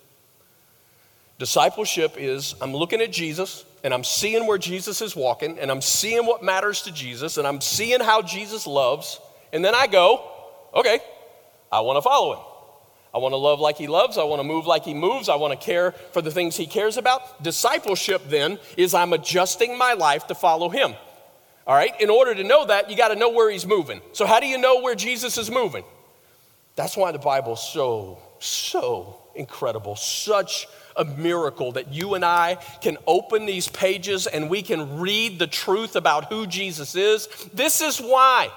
[1.38, 5.82] Discipleship is I'm looking at Jesus and I'm seeing where Jesus is walking and I'm
[5.82, 9.20] seeing what matters to Jesus and I'm seeing how Jesus loves.
[9.54, 10.30] And then I go,
[10.74, 11.00] okay,
[11.72, 12.44] I want to follow him.
[13.14, 14.18] I want to love like he loves.
[14.18, 15.30] I want to move like he moves.
[15.30, 17.42] I want to care for the things he cares about.
[17.42, 20.94] Discipleship then is I'm adjusting my life to follow him.
[21.66, 22.00] All right?
[22.00, 24.02] In order to know that, you got to know where he's moving.
[24.14, 25.84] So, how do you know where Jesus is moving?
[26.76, 30.68] That's why the Bible's so, so incredible, such
[31.00, 35.48] a miracle that you and I can open these pages and we can read the
[35.48, 37.28] truth about who Jesus is.
[37.54, 38.52] This is why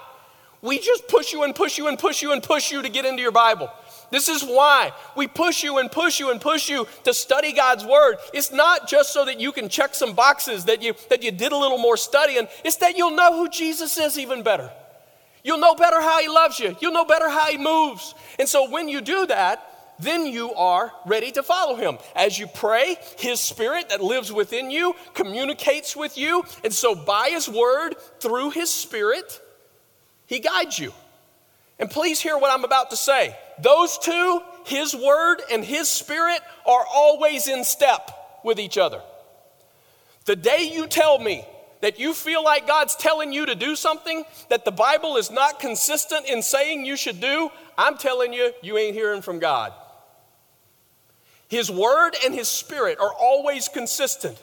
[0.60, 3.04] we just push you and push you and push you and push you to get
[3.04, 3.70] into your Bible.
[4.10, 7.84] This is why we push you and push you and push you to study God's
[7.84, 8.16] word.
[8.34, 11.50] It's not just so that you can check some boxes that you that you did
[11.50, 12.46] a little more studying.
[12.62, 14.70] It's that you'll know who Jesus is even better.
[15.42, 16.76] You'll know better how he loves you.
[16.80, 18.14] You'll know better how he moves.
[18.38, 21.98] And so when you do that, then you are ready to follow him.
[22.16, 26.44] As you pray, his spirit that lives within you communicates with you.
[26.64, 29.40] And so by his word, through his spirit,
[30.26, 30.92] he guides you.
[31.78, 33.36] And please hear what I'm about to say.
[33.58, 38.10] Those two, His Word and His Spirit, are always in step
[38.44, 39.00] with each other.
[40.24, 41.44] The day you tell me
[41.80, 45.58] that you feel like God's telling you to do something that the Bible is not
[45.58, 49.72] consistent in saying you should do, I'm telling you, you ain't hearing from God.
[51.52, 54.40] His Word and His Spirit are always consistent.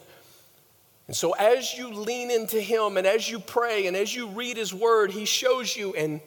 [1.07, 4.57] And so, as you lean into Him and as you pray and as you read
[4.57, 6.21] His Word, He shows you and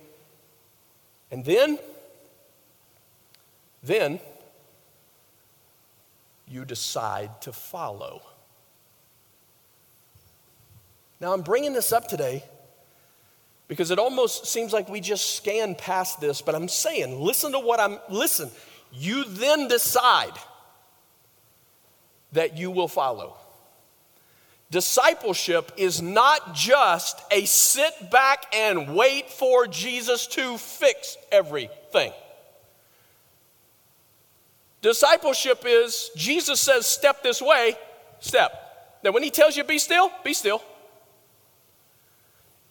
[1.31, 1.79] and then,
[3.85, 4.19] then
[6.49, 8.21] you decide to follow.
[11.21, 12.43] Now, I'm bringing this up today
[13.69, 17.61] because it almost seems like we just scan past this, but I'm saying, listen to
[17.61, 18.51] what I'm, listen,
[18.93, 20.33] you then decide
[22.33, 23.37] that you will follow.
[24.71, 32.13] Discipleship is not just a sit back and wait for Jesus to fix everything.
[34.81, 37.77] Discipleship is Jesus says, step this way,
[38.21, 38.99] step.
[39.05, 40.63] Now, when he tells you be still, be still.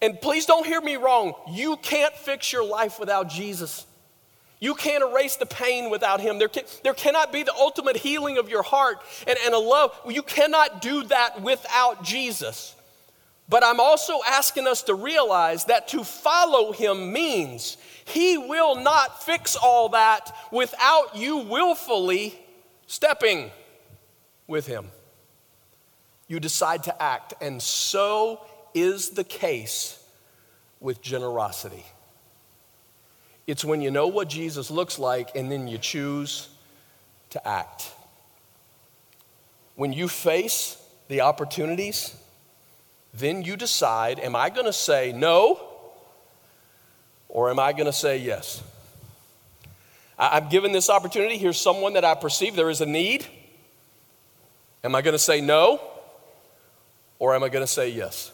[0.01, 1.33] And please don't hear me wrong.
[1.51, 3.85] You can't fix your life without Jesus.
[4.61, 6.37] You can't erase the pain without Him.
[6.37, 9.99] There, can, there cannot be the ultimate healing of your heart and, and a love.
[10.07, 12.75] You cannot do that without Jesus.
[13.49, 19.23] But I'm also asking us to realize that to follow Him means He will not
[19.23, 22.39] fix all that without you willfully
[22.85, 23.49] stepping
[24.45, 24.91] with Him.
[26.27, 28.45] You decide to act, and so
[28.75, 30.01] is the case
[30.79, 31.83] with generosity.
[33.47, 36.49] It's when you know what Jesus looks like and then you choose
[37.31, 37.91] to act.
[39.75, 40.77] When you face
[41.07, 42.15] the opportunities,
[43.13, 45.59] then you decide am I going to say no
[47.29, 48.61] or am I going to say yes?
[50.17, 51.37] I'm given this opportunity.
[51.37, 53.25] Here's someone that I perceive there is a need.
[54.83, 55.81] Am I going to say no
[57.17, 58.31] or am I going to say yes?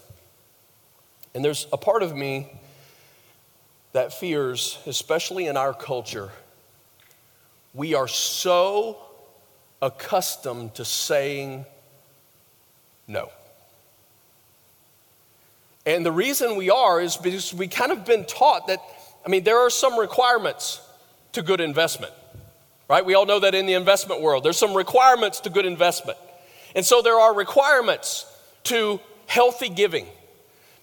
[1.34, 2.52] And there's a part of me
[3.94, 6.30] that fears, especially in our culture,
[7.74, 8.98] we are so
[9.82, 11.66] accustomed to saying
[13.08, 13.30] no.
[15.86, 18.80] And the reason we are is because we kind of been taught that,
[19.26, 20.82] I mean, there are some requirements
[21.32, 22.12] to good investment,
[22.90, 23.06] right?
[23.06, 26.18] We all know that in the investment world, there's some requirements to good investment.
[26.76, 28.26] And so there are requirements
[28.64, 30.08] to healthy giving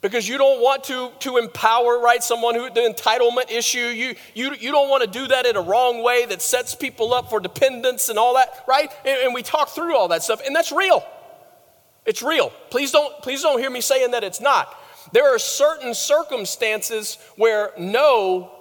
[0.05, 3.78] because you don't want to, to empower right someone who the entitlement issue.
[3.78, 7.14] You, you, you don't want to do that in a wrong way that sets people
[7.14, 8.92] up for dependence and all that right?
[9.07, 11.02] And, and we talk through all that stuff and that's real.
[12.05, 12.52] It's real.
[12.68, 14.78] Please don't please don't hear me saying that it's not.
[15.12, 18.52] There are certain circumstances where no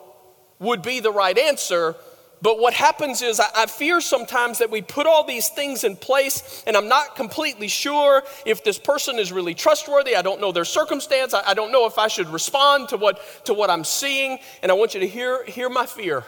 [0.59, 1.97] would be the right answer
[2.43, 5.95] but what happens is, I, I, fear sometimes that we put all these things in
[5.95, 10.17] place, and I'm not completely sure if this person is really trustworthy.
[10.17, 11.33] I don't know their circumstance.
[11.33, 14.39] I, I don't know if I should respond to what, to what I'm seeing.
[14.61, 16.25] And I want you to hear, hear my fear.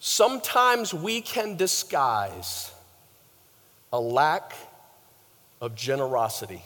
[0.00, 2.72] Sometimes we can disguise
[3.92, 4.52] a lack
[5.60, 6.62] of generosity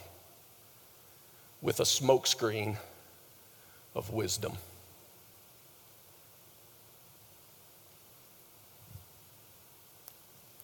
[1.60, 2.78] with a smokescreen
[3.94, 4.54] of wisdom.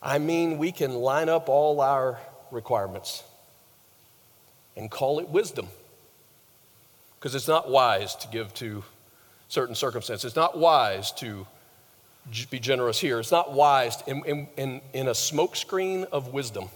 [0.02, 2.18] I mean, we can line up all our
[2.50, 3.24] requirements
[4.76, 5.68] and call it wisdom.
[7.18, 8.84] Because it's not wise to give to
[9.48, 10.26] certain circumstances.
[10.26, 11.46] It's not wise to
[12.50, 13.18] be generous here.
[13.18, 16.68] It's not wise in, in, in, in a smokescreen of wisdom.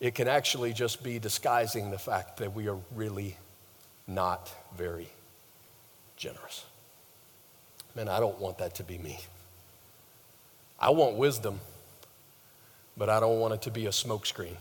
[0.00, 3.36] It can actually just be disguising the fact that we are really
[4.06, 5.08] not very
[6.16, 6.66] generous.
[7.94, 9.18] Man, I don't want that to be me.
[10.82, 11.60] I want wisdom,
[12.96, 14.56] but I don't want it to be a smokescreen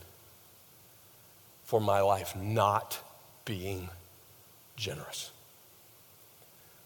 [1.63, 2.99] for my life not
[3.43, 3.89] being
[4.75, 5.31] generous.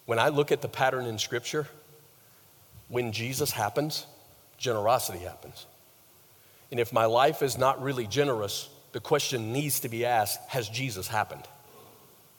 [0.06, 1.68] When I look at the pattern in Scripture,
[2.88, 4.06] when Jesus happens,
[4.58, 5.66] generosity happens.
[6.72, 10.70] And if my life is not really generous, the question needs to be asked Has
[10.70, 11.44] Jesus happened?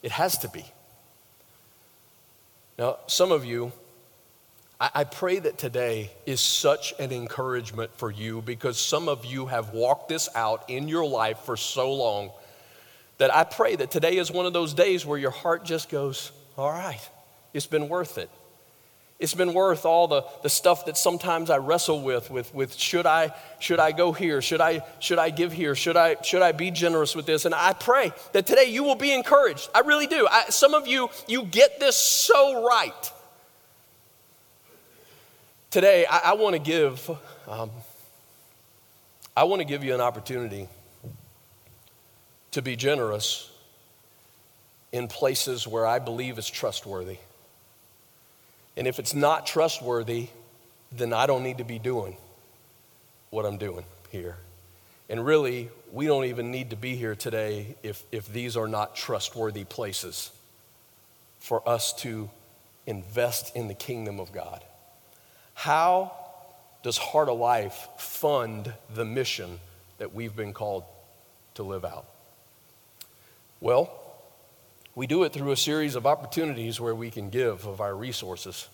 [0.03, 0.65] It has to be.
[2.79, 3.73] Now, some of you,
[4.79, 9.71] I, pray that today is such an encouragement for you because some of you have
[9.71, 12.31] walked this out in your life for so long
[13.17, 16.31] that I pray that today is one of those days where your heart just goes,
[16.59, 17.01] All right,
[17.55, 18.29] it's been worth it.
[19.19, 23.07] It's been worth all the, the stuff that sometimes I wrestle with, with, with should
[23.07, 24.43] I, should I go here?
[24.43, 25.75] Should I, should I give here?
[25.75, 27.47] Should I, should I be generous with this?
[27.47, 29.71] And I pray that today you will be encouraged.
[29.75, 30.29] I really do.
[30.31, 33.13] I, some of you, you get this so right.
[35.77, 37.11] Today, I, I want to give,
[37.47, 37.71] um,
[39.37, 40.71] I want to give you an opportunity
[42.53, 43.51] to be generous
[44.91, 47.19] in places where I believe is trustworthy.
[48.79, 50.29] And if it's not trustworthy,
[50.93, 52.17] then I don't need to be doing
[53.29, 54.39] what I'm doing here.
[55.11, 58.97] And really, we don't even need to be here today if, if these are not
[58.97, 60.31] trustworthy places
[61.39, 62.31] for us to
[62.87, 64.65] invest in the kingdom of God.
[65.57, 66.13] How
[66.83, 69.59] does Heart of Life fund the mission
[69.97, 70.85] that we've been called
[71.55, 72.05] to live out?
[73.61, 73.91] Well,
[74.95, 78.69] we do it through a series of opportunities where we can give of our resources.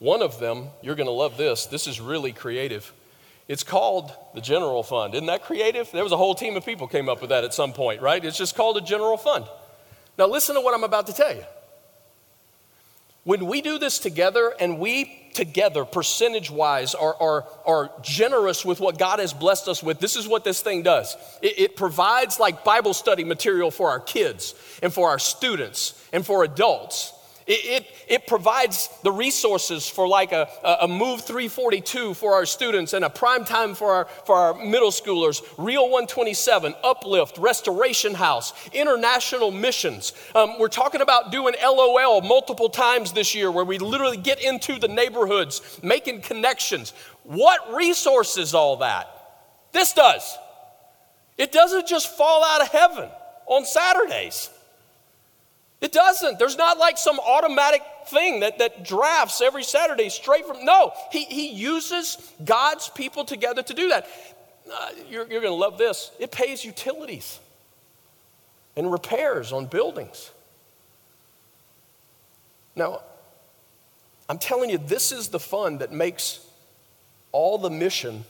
[0.00, 1.64] One of them, you're going to love this.
[1.64, 2.92] This is really creative.
[3.48, 5.14] It's called the general fund.
[5.14, 5.90] Isn't that creative?
[5.92, 8.22] There was a whole team of people came up with that at some point, right?
[8.22, 9.46] It's just called a general fund.
[10.18, 11.44] Now listen to what I'm about to tell you.
[13.24, 18.80] When we do this together and we together, percentage wise, are, are, are generous with
[18.80, 21.16] what God has blessed us with, this is what this thing does.
[21.40, 26.26] It, it provides like Bible study material for our kids and for our students and
[26.26, 27.12] for adults.
[27.46, 30.48] It, it, it, provides the resources for like a,
[30.80, 34.90] a Move 342 for our students and a prime time for our, for our middle
[34.90, 40.12] schoolers, Real 127, Uplift, Restoration House, International Missions.
[40.34, 44.78] Um, we're talking about doing LOL multiple times this year where we literally get into
[44.78, 46.92] the neighborhoods, making connections.
[47.24, 49.08] What resources all that?
[49.72, 50.38] This does.
[51.38, 53.08] It doesn't just fall out of heaven
[53.46, 54.50] on Saturdays.
[55.82, 56.38] It doesn't.
[56.38, 60.64] There's not like some automatic thing that, that drafts every Saturday straight from.
[60.64, 64.06] No, he, he uses God's people together to do that.
[64.72, 66.12] Uh, you're you're going to love this.
[66.20, 67.40] It pays utilities
[68.76, 70.30] and repairs on buildings.
[72.76, 73.00] Now,
[74.28, 76.46] I'm telling you, this is the fund that makes
[77.32, 78.24] all the mission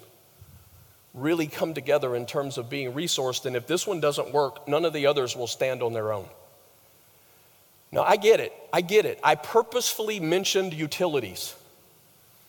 [1.12, 3.44] really come together in terms of being resourced.
[3.44, 6.26] And if this one doesn't work, none of the others will stand on their own.
[7.92, 8.54] No, I get it.
[8.72, 9.20] I get it.
[9.22, 11.54] I purposefully mentioned utilities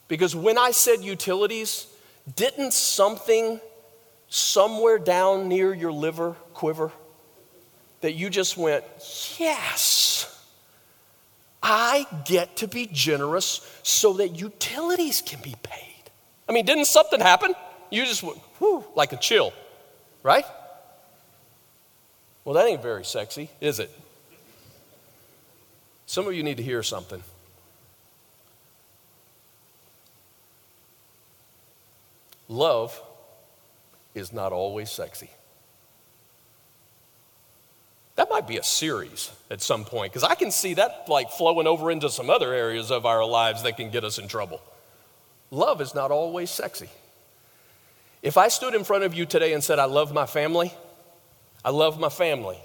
[0.07, 1.85] because when I said utilities,
[2.35, 3.59] didn't something
[4.29, 6.91] somewhere down near your liver quiver
[8.01, 8.85] that you just went,
[9.37, 10.45] yes,
[11.61, 16.11] I get to be generous so that utilities can be paid?
[16.47, 17.53] I mean, didn't something happen?
[17.89, 19.53] You just went, whew, like a chill,
[20.23, 20.45] right?
[22.45, 23.91] Well, that ain't very sexy, is it?
[26.13, 27.23] Some of you need to hear something.
[32.47, 33.01] Love
[34.13, 35.31] is not always sexy.
[38.15, 41.65] That might be a series at some point because I can see that like flowing
[41.65, 44.61] over into some other areas of our lives that can get us in trouble.
[45.49, 46.89] Love is not always sexy.
[48.21, 50.71] If I stood in front of you today and said, I love my family,
[51.65, 52.59] I love my family,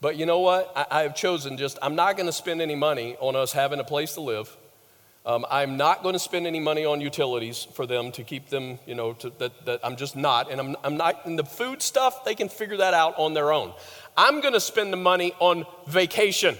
[0.00, 0.72] but you know what?
[0.74, 3.80] I, I have chosen just, I'm not going to spend any money on us having
[3.80, 4.56] a place to live.
[5.26, 8.78] Um, I'm not going to spend any money on utilities for them to keep them,
[8.86, 10.50] you know, to, that, that I'm just not.
[10.50, 13.52] And I'm, I'm not, in the food stuff, they can figure that out on their
[13.52, 13.74] own.
[14.16, 16.56] I'm going to spend the money on vacation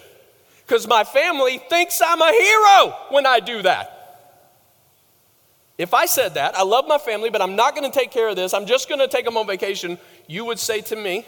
[0.67, 3.97] because my family thinks I'm a hero when I do that.
[5.79, 8.29] If I said that, I love my family, but I'm not going to take care
[8.29, 9.97] of this, I'm just going to take them on vacation,
[10.29, 11.25] you would say to me,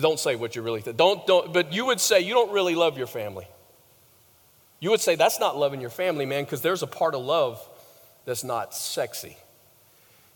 [0.00, 0.96] don't say what you really think.
[0.96, 3.46] Don't, don't, but you would say you don't really love your family.
[4.80, 7.66] You would say that's not loving your family, man, because there's a part of love
[8.24, 9.36] that's not sexy.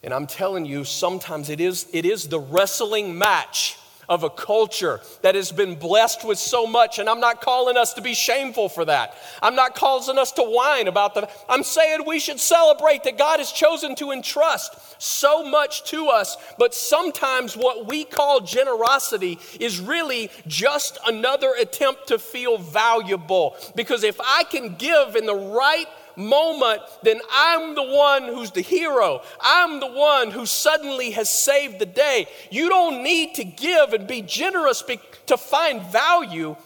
[0.03, 3.77] And I'm telling you, sometimes it is, it is the wrestling match
[4.09, 6.99] of a culture that has been blessed with so much.
[6.99, 9.15] And I'm not calling us to be shameful for that.
[9.43, 11.31] I'm not causing us to whine about that.
[11.49, 16.37] I'm saying we should celebrate that God has chosen to entrust so much to us.
[16.59, 23.57] But sometimes what we call generosity is really just another attempt to feel valuable.
[23.75, 25.87] Because if I can give in the right
[26.17, 29.23] moment, then I'm the one who's the hero.
[29.41, 32.27] I'm the one who suddenly has saved the day.
[32.51, 36.57] You don't need to give and be generous be- to find value.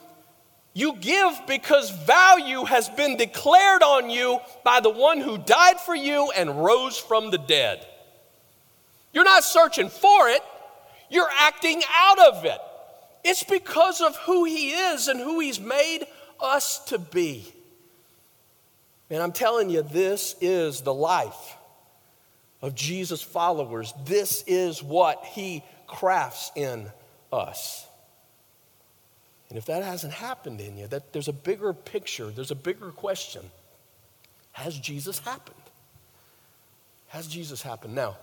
[0.73, 5.95] You give because value has been declared on you by the one who died for
[5.95, 7.87] you and rose from the dead.
[9.13, 10.43] You're not searching for it,
[11.11, 12.59] you're acting out of it.
[13.25, 16.07] It's because of who He is and who He's made
[16.41, 17.53] us to be.
[19.11, 21.57] And I'm telling you, this is the life
[22.63, 23.93] of Jesus' followers.
[24.05, 26.87] This is what he crafts in
[27.33, 27.87] us.
[29.49, 32.91] And if that hasn't happened in you, that there's a bigger picture, there's a bigger
[32.91, 33.43] question.
[34.53, 35.57] Has Jesus happened?
[37.09, 37.97] Has Jesus happened?
[37.97, 38.17] Now,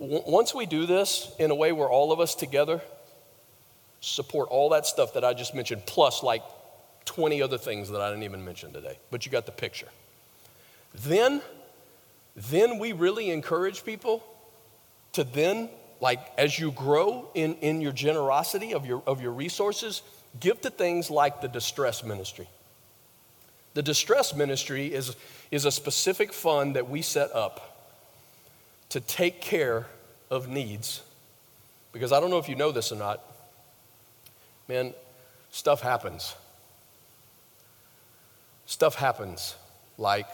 [0.00, 2.80] w- once we do this in a way where all of us together
[4.00, 6.42] support all that stuff that I just mentioned, plus like
[7.08, 9.88] 20 other things that I didn't even mention today, but you got the picture.
[10.94, 11.40] Then,
[12.36, 14.22] then we really encourage people
[15.14, 15.70] to then,
[16.02, 20.02] like as you grow in, in your generosity of your, of your resources,
[20.38, 22.46] give to things like the distress ministry.
[23.72, 25.16] The distress ministry is,
[25.50, 27.88] is a specific fund that we set up
[28.90, 29.86] to take care
[30.30, 31.02] of needs.
[31.92, 33.22] Because I don't know if you know this or not,
[34.68, 34.92] man,
[35.50, 36.34] stuff happens
[38.68, 39.56] stuff happens
[39.96, 40.28] like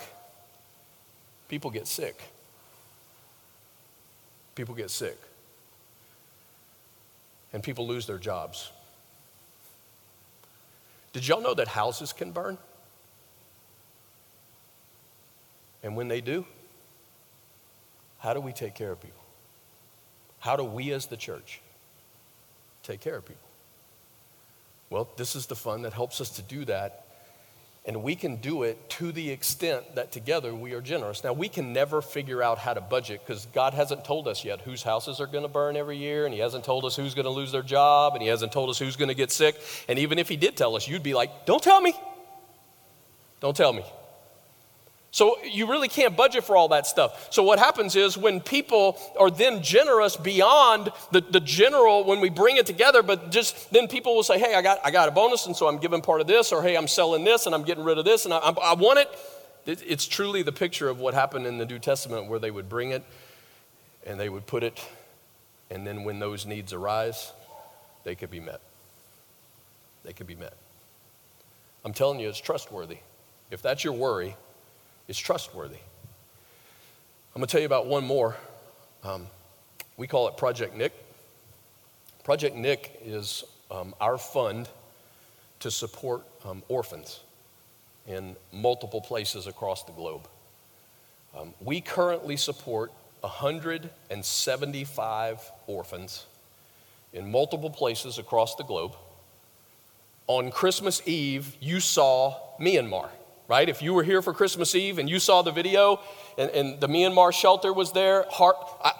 [1.48, 2.20] people get sick.
[4.56, 5.16] People get sick.
[7.52, 8.72] And people lose their jobs.
[11.12, 12.58] Did y'all know that houses can burn?
[15.84, 16.44] And when they do,
[18.18, 19.22] how do we take care of people?
[20.40, 21.60] How do we as the church
[22.82, 23.48] take care of people?
[24.90, 27.03] Well, this is the fund that helps us to do that
[27.86, 31.22] and we can do it to the extent that together we are generous.
[31.22, 34.62] Now, we can never figure out how to budget because God hasn't told us yet
[34.62, 37.26] whose houses are going to burn every year, and He hasn't told us who's going
[37.26, 39.60] to lose their job, and He hasn't told us who's going to get sick.
[39.86, 41.94] And even if He did tell us, you'd be like, Don't tell me.
[43.40, 43.84] Don't tell me.
[45.14, 47.28] So you really can't budget for all that stuff.
[47.32, 52.30] So what happens is when people are then generous beyond the, the general, when we
[52.30, 55.12] bring it together, but just then people will say, hey, I got, I got a
[55.12, 57.62] bonus, and so I'm giving part of this, or hey, I'm selling this, and I'm
[57.62, 59.08] getting rid of this, and I, I, I want it.
[59.86, 62.90] It's truly the picture of what happened in the New Testament where they would bring
[62.90, 63.04] it
[64.04, 64.84] and they would put it,
[65.70, 67.30] and then when those needs arise,
[68.02, 68.60] they could be met.
[70.04, 70.54] They could be met.
[71.84, 72.98] I'm telling you, it's trustworthy.
[73.52, 74.34] If that's your worry,
[75.08, 75.78] is trustworthy.
[77.34, 78.36] I'm going to tell you about one more.
[79.02, 79.26] Um,
[79.96, 80.92] we call it Project Nick.
[82.22, 84.68] Project Nick is um, our fund
[85.60, 87.20] to support um, orphans
[88.06, 90.28] in multiple places across the globe.
[91.36, 96.26] Um, we currently support 175 orphans
[97.12, 98.96] in multiple places across the globe.
[100.26, 103.10] On Christmas Eve, you saw Myanmar
[103.48, 103.68] right?
[103.68, 106.00] If you were here for Christmas Eve and you saw the video
[106.38, 108.92] and, and the Myanmar shelter was there, Heart, I,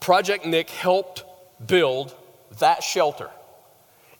[0.00, 1.24] Project Nick helped
[1.64, 2.14] build
[2.58, 3.30] that shelter.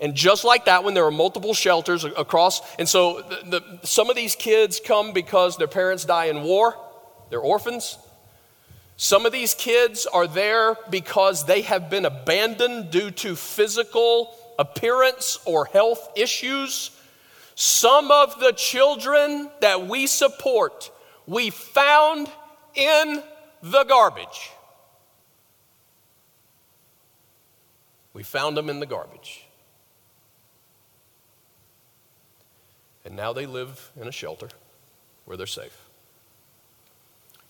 [0.00, 4.10] And just like that, when there are multiple shelters across, and so the, the, some
[4.10, 6.76] of these kids come because their parents die in war,
[7.30, 7.98] they're orphans.
[8.96, 15.38] Some of these kids are there because they have been abandoned due to physical appearance
[15.44, 16.90] or health issues.
[17.54, 20.90] Some of the children that we support,
[21.26, 22.28] we found
[22.74, 23.22] in
[23.62, 24.50] the garbage.
[28.12, 29.44] We found them in the garbage.
[33.04, 34.48] And now they live in a shelter
[35.24, 35.76] where they're safe.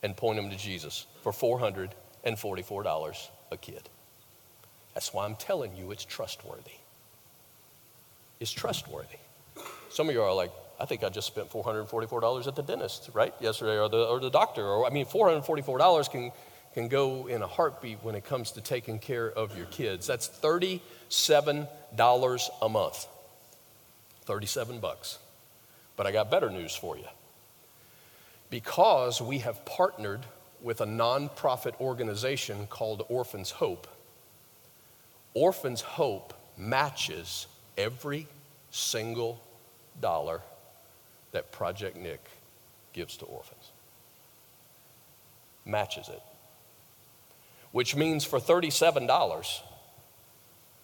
[0.05, 3.89] and point them to Jesus for $444 a kid.
[4.93, 6.79] That's why I'm telling you it's trustworthy.
[8.39, 9.17] It's trustworthy.
[9.89, 13.35] Some of you are like, I think I just spent $444 at the dentist, right?
[13.41, 14.63] Yesterday, or the, or the doctor.
[14.63, 16.31] Or, I mean, $444 can,
[16.75, 20.07] can go in a heartbeat when it comes to taking care of your kids.
[20.07, 23.07] That's $37 a month.
[24.27, 25.19] 37 bucks.
[25.97, 27.07] But I got better news for you.
[28.55, 30.21] Because we have partnered
[30.63, 33.89] with a nonprofit organization called Orphans Hope,
[35.35, 38.29] Orphans Hope matches every
[38.71, 39.41] single
[40.01, 40.41] dollar
[41.33, 42.25] that Project Nick
[42.93, 43.73] gives to orphans.
[45.67, 46.23] Matches it.
[47.73, 49.63] Which means for $37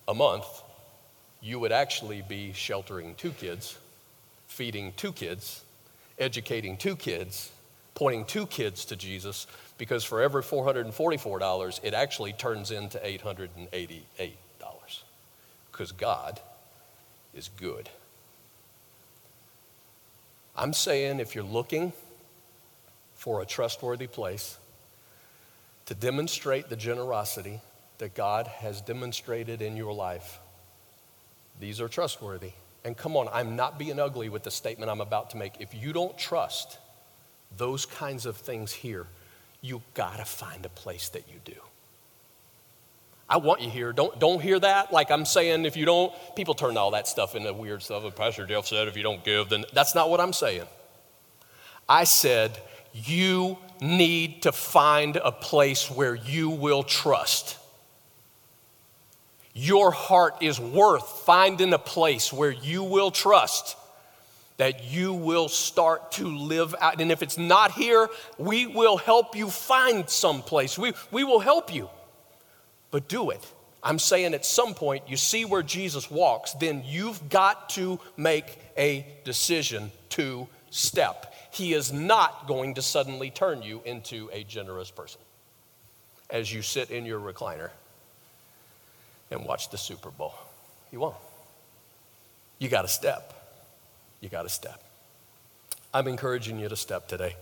[0.08, 0.62] a month,
[1.40, 3.78] you would actually be sheltering two kids,
[4.48, 5.62] feeding two kids,
[6.18, 7.52] educating two kids,
[7.94, 9.46] pointing two kids to Jesus,
[9.78, 14.32] because for every $444, it actually turns into $888
[15.72, 16.40] because God
[17.34, 17.88] is good.
[20.54, 21.94] I'm saying if you're looking
[23.14, 24.58] for a trustworthy place
[25.86, 27.60] to demonstrate the generosity
[27.98, 30.38] that God has demonstrated in your life,
[31.58, 32.52] these are trustworthy.
[32.84, 35.54] And come on, I'm not being ugly with the statement I'm about to make.
[35.60, 36.78] If you don't trust
[37.56, 39.06] those kinds of things here,
[39.60, 41.60] you gotta find a place that you do.
[43.28, 43.92] I want you here.
[43.92, 44.92] Don't, don't hear that.
[44.92, 48.02] Like I'm saying, if you don't, people turn all that stuff into weird stuff.
[48.16, 50.64] Pastor Jeff said, if you don't give, then that's not what I'm saying.
[51.88, 52.58] I said,
[52.92, 57.56] you need to find a place where you will trust.
[59.54, 63.76] Your heart is worth finding a place where you will trust
[64.60, 67.00] that you will start to live out.
[67.00, 70.76] And if it's not here, we will help you find some place.
[70.76, 71.88] We, we will help you
[72.90, 73.42] but do it.
[73.82, 78.58] I'm saying at some point you see where Jesus walks, then you've got to make
[78.76, 81.34] a decision to step.
[81.52, 85.22] He is not going to suddenly turn you into a generous person
[86.28, 87.70] as you sit in your recliner
[89.30, 90.34] and watch the Super Bowl.
[90.90, 91.16] He won't.
[92.58, 93.39] You got to step.
[94.20, 94.82] You got to step.
[95.92, 97.34] I'm encouraging you to step today.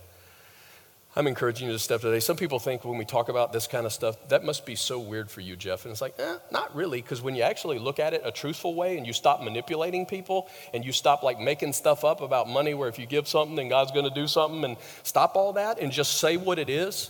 [1.15, 2.19] I'm encouraging you to step today.
[2.19, 4.99] Some people think when we talk about this kind of stuff, that must be so
[4.99, 5.85] weird for you, Jeff.
[5.85, 8.75] And it's like, eh, not really, because when you actually look at it a truthful
[8.75, 12.75] way and you stop manipulating people and you stop like making stuff up about money
[12.75, 15.79] where if you give something, then God's going to do something and stop all that
[15.79, 17.09] and just say what it is,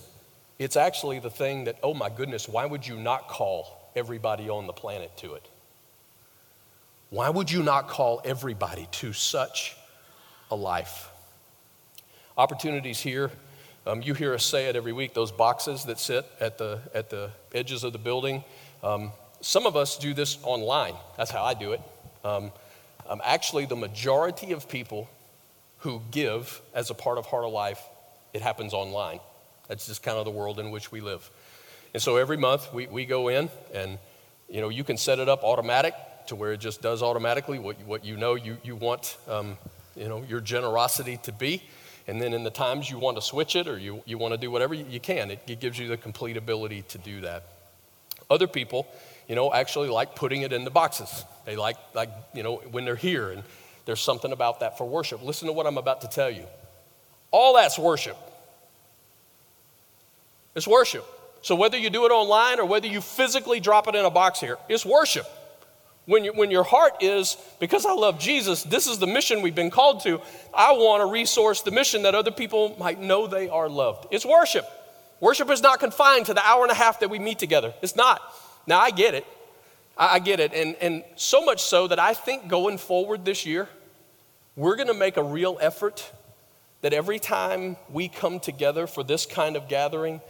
[0.60, 4.66] it's actually the thing that, oh my goodness, why would you not call everybody on
[4.66, 5.46] the planet to it?
[7.10, 9.76] Why would you not call everybody to such
[10.52, 11.10] a life?
[12.38, 13.32] Opportunities here
[13.90, 17.10] um, you hear us say it every week, those boxes that sit at the, at
[17.10, 18.44] the edges of the building.
[18.84, 20.94] Um, some of us do this online.
[21.18, 21.82] That's how I do it.
[22.24, 22.52] Um,
[23.08, 25.10] um, actually, the majority of people
[25.80, 27.82] who give as a part of Heart of Life,
[28.34, 29.22] it happens online.
[29.68, 31.28] That's just kind of the world in which we live.
[31.94, 33.98] And so every month we, we go in and
[34.48, 35.96] you know you can set it up automatic
[36.30, 39.58] to where it just does automatically what, what you know you, you want um,
[39.96, 41.62] you know your generosity to be.
[42.10, 44.40] And then in the times you want to switch it or you, you want to
[44.40, 45.30] do whatever, you, can.
[45.30, 47.44] It, it gives you the complete ability to do that.
[48.32, 48.88] Other people,
[49.28, 51.24] you know, actually like putting it in the boxes.
[51.46, 53.44] They like, like, you know, when they're here, and
[53.86, 55.22] there's something about that for worship.
[55.22, 56.46] Listen to what I'm about to tell you.
[57.30, 58.18] All that's worship.
[60.56, 61.06] It's worship.
[61.44, 64.40] So whether you do it online or whether you physically drop it in a box
[64.40, 65.28] here, it's worship.
[66.10, 69.54] When, you, when your heart is, because I love Jesus, this is the mission we've
[69.54, 70.20] been called to,
[70.52, 74.08] I want to resource the mission that other people might know they are loved.
[74.10, 74.66] It's worship.
[75.20, 77.76] Worship is not confined to the hour and a half that we meet together.
[77.84, 78.22] It's not.
[78.66, 79.28] Now, I get it.
[79.96, 80.52] I, I get it.
[80.52, 83.70] And, and so much so that I think going forward this year,
[84.56, 86.12] we're going to make a real effort
[86.82, 90.22] that every time we come together for this kind of gathering,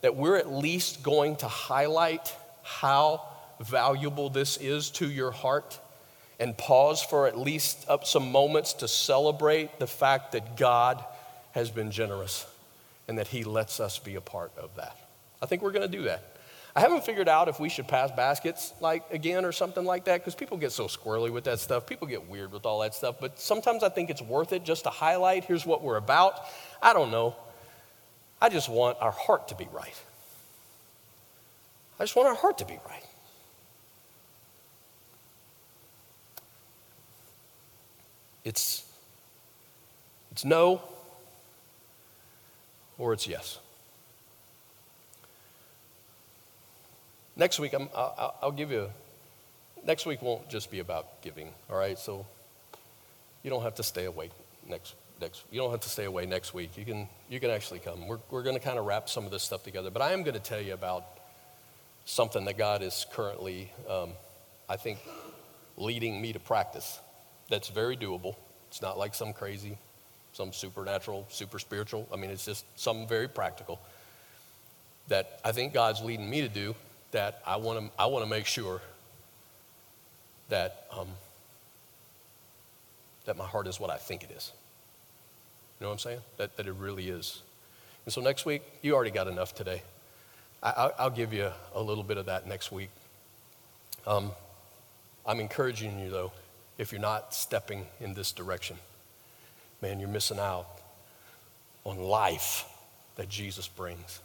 [0.00, 2.34] that we're at least going to highlight
[2.64, 3.27] how
[3.60, 5.78] valuable this is to your heart
[6.40, 11.04] and pause for at least up some moments to celebrate the fact that God
[11.52, 12.46] has been generous
[13.08, 14.96] and that He lets us be a part of that.
[15.42, 16.22] I think we're going to do that.
[16.76, 20.20] I haven't figured out if we should pass baskets like again or something like that
[20.20, 21.86] because people get so squirrely with that stuff.
[21.86, 23.16] People get weird with all that stuff.
[23.20, 26.40] But sometimes I think it's worth it just to highlight here's what we're about.
[26.80, 27.34] I don't know.
[28.40, 30.00] I just want our heart to be right.
[31.98, 33.04] I just want our heart to be right.
[38.48, 38.82] It's,
[40.32, 40.80] it's no
[42.96, 43.58] or it's yes.
[47.36, 48.88] Next week, i will give you,
[49.84, 51.98] next week won't just be about giving, all right?
[51.98, 52.24] So
[53.42, 54.30] you don't have to stay awake
[54.66, 56.78] next, next you don't have to stay away next week.
[56.78, 58.08] You can, you can actually come.
[58.08, 59.90] We're, we're going to kind of wrap some of this stuff together.
[59.90, 61.04] But I am going to tell you about
[62.06, 64.12] something that God is currently, um,
[64.70, 65.00] I think,
[65.76, 66.98] leading me to practice
[67.48, 68.36] that's very doable.
[68.68, 69.78] It's not like some crazy,
[70.32, 72.06] some supernatural, super spiritual.
[72.12, 73.80] I mean, it's just something very practical
[75.08, 76.74] that I think God's leading me to do
[77.12, 78.82] that I want to, I want to make sure
[80.50, 81.08] that, um,
[83.24, 84.52] that my heart is what I think it is.
[85.78, 86.20] You know what I'm saying?
[86.36, 87.42] That, that it really is.
[88.04, 89.82] And so next week, you already got enough today.
[90.62, 92.90] I, will give you a little bit of that next week.
[94.06, 94.32] Um,
[95.24, 96.32] I'm encouraging you, though,
[96.78, 98.76] if you're not stepping in this direction,
[99.82, 100.66] man, you're missing out
[101.84, 102.64] on life
[103.16, 104.20] that Jesus brings.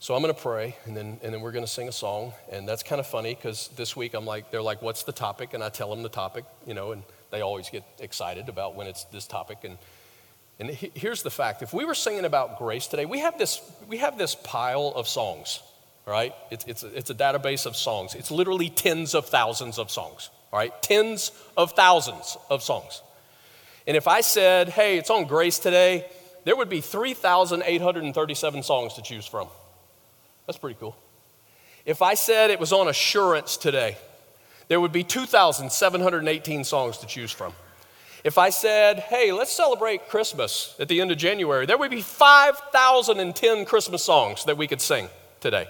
[0.00, 2.34] So I'm going to pray, and then, and then we're going to sing a song.
[2.52, 5.54] And that's kind of funny because this week I'm like, they're like, what's the topic?
[5.54, 8.86] And I tell them the topic, you know, and they always get excited about when
[8.86, 9.58] it's this topic.
[9.64, 9.78] And,
[10.60, 13.96] and here's the fact if we were singing about grace today, we have this, we
[13.96, 15.60] have this pile of songs,
[16.04, 16.34] right?
[16.50, 18.14] It's, it's, a, it's a database of songs.
[18.14, 20.82] It's literally tens of thousands of songs all right?
[20.82, 23.02] Tens of thousands of songs.
[23.88, 26.06] And if I said, hey, it's on grace today,
[26.44, 29.48] there would be 3,837 songs to choose from.
[30.46, 30.96] That's pretty cool.
[31.84, 33.96] If I said it was on assurance today,
[34.68, 37.52] there would be 2,718 songs to choose from.
[38.22, 42.00] If I said, hey, let's celebrate Christmas at the end of January, there would be
[42.00, 45.08] 5,010 Christmas songs that we could sing
[45.40, 45.66] today.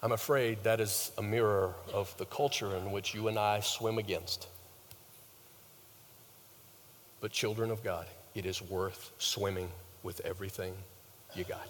[0.03, 3.99] I'm afraid that is a mirror of the culture in which you and I swim
[3.99, 4.47] against.
[7.21, 9.69] But, children of God, it is worth swimming
[10.03, 10.75] with everything
[11.35, 11.69] you got.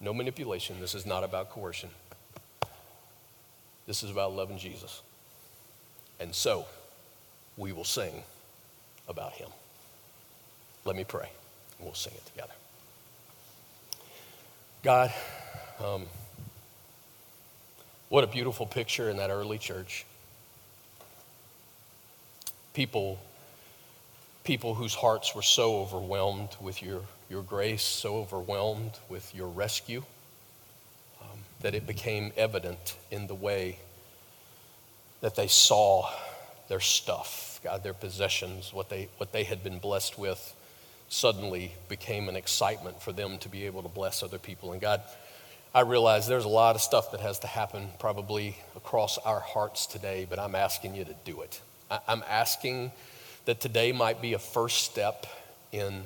[0.00, 0.80] No manipulation.
[0.80, 1.90] This is not about coercion.
[3.86, 5.02] This is about loving Jesus.
[6.20, 6.66] And so,
[7.56, 8.22] we will sing
[9.08, 9.48] about him.
[10.84, 11.28] Let me pray,
[11.78, 12.52] and we'll sing it together.
[14.82, 15.12] God,
[15.82, 16.04] um,
[18.10, 20.04] what a beautiful picture in that early church.
[22.74, 23.18] People
[24.44, 30.02] people whose hearts were so overwhelmed with your, your grace, so overwhelmed with your rescue,
[31.22, 33.78] um, that it became evident in the way
[35.22, 36.06] that they saw
[36.68, 40.54] their stuff, God, their possessions, what they, what they had been blessed with,
[41.08, 44.72] suddenly became an excitement for them to be able to bless other people.
[44.72, 45.00] And God,
[45.74, 49.86] I realize there's a lot of stuff that has to happen probably across our hearts
[49.86, 51.60] today, but I'm asking you to do it.
[51.90, 52.92] I, I'm asking
[53.44, 55.26] that today might be a first step
[55.72, 56.04] in,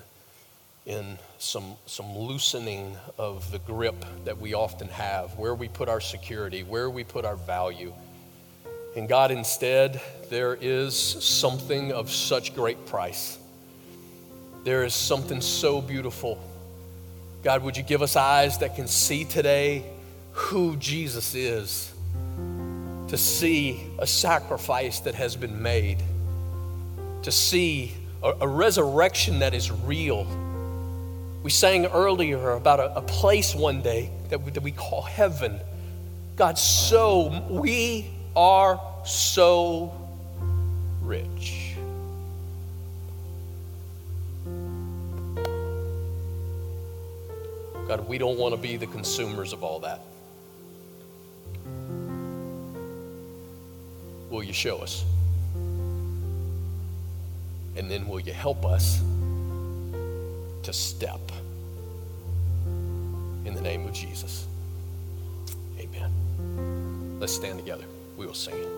[0.86, 6.00] in some, some loosening of the grip that we often have, where we put our
[6.00, 7.92] security, where we put our value.
[8.96, 13.38] And God, instead, there is something of such great price.
[14.64, 16.42] There is something so beautiful.
[17.44, 19.84] God, would you give us eyes that can see today
[20.32, 21.92] who Jesus is?
[23.08, 26.02] to see a sacrifice that has been made,
[27.22, 27.92] to see
[28.22, 30.26] a, a resurrection that is real.
[31.42, 35.60] We sang earlier about a, a place one day that we, that we call heaven.
[36.36, 39.92] God, so we are so
[41.02, 41.74] rich.
[47.88, 50.00] God, we don't want to be the consumers of all that.
[54.28, 55.04] Will you show us?
[57.78, 59.00] And then will you help us
[60.64, 61.20] to step
[62.66, 64.48] in the name of Jesus?
[65.78, 67.18] Amen.
[67.20, 67.84] Let's stand together.
[68.16, 68.77] We will sing it.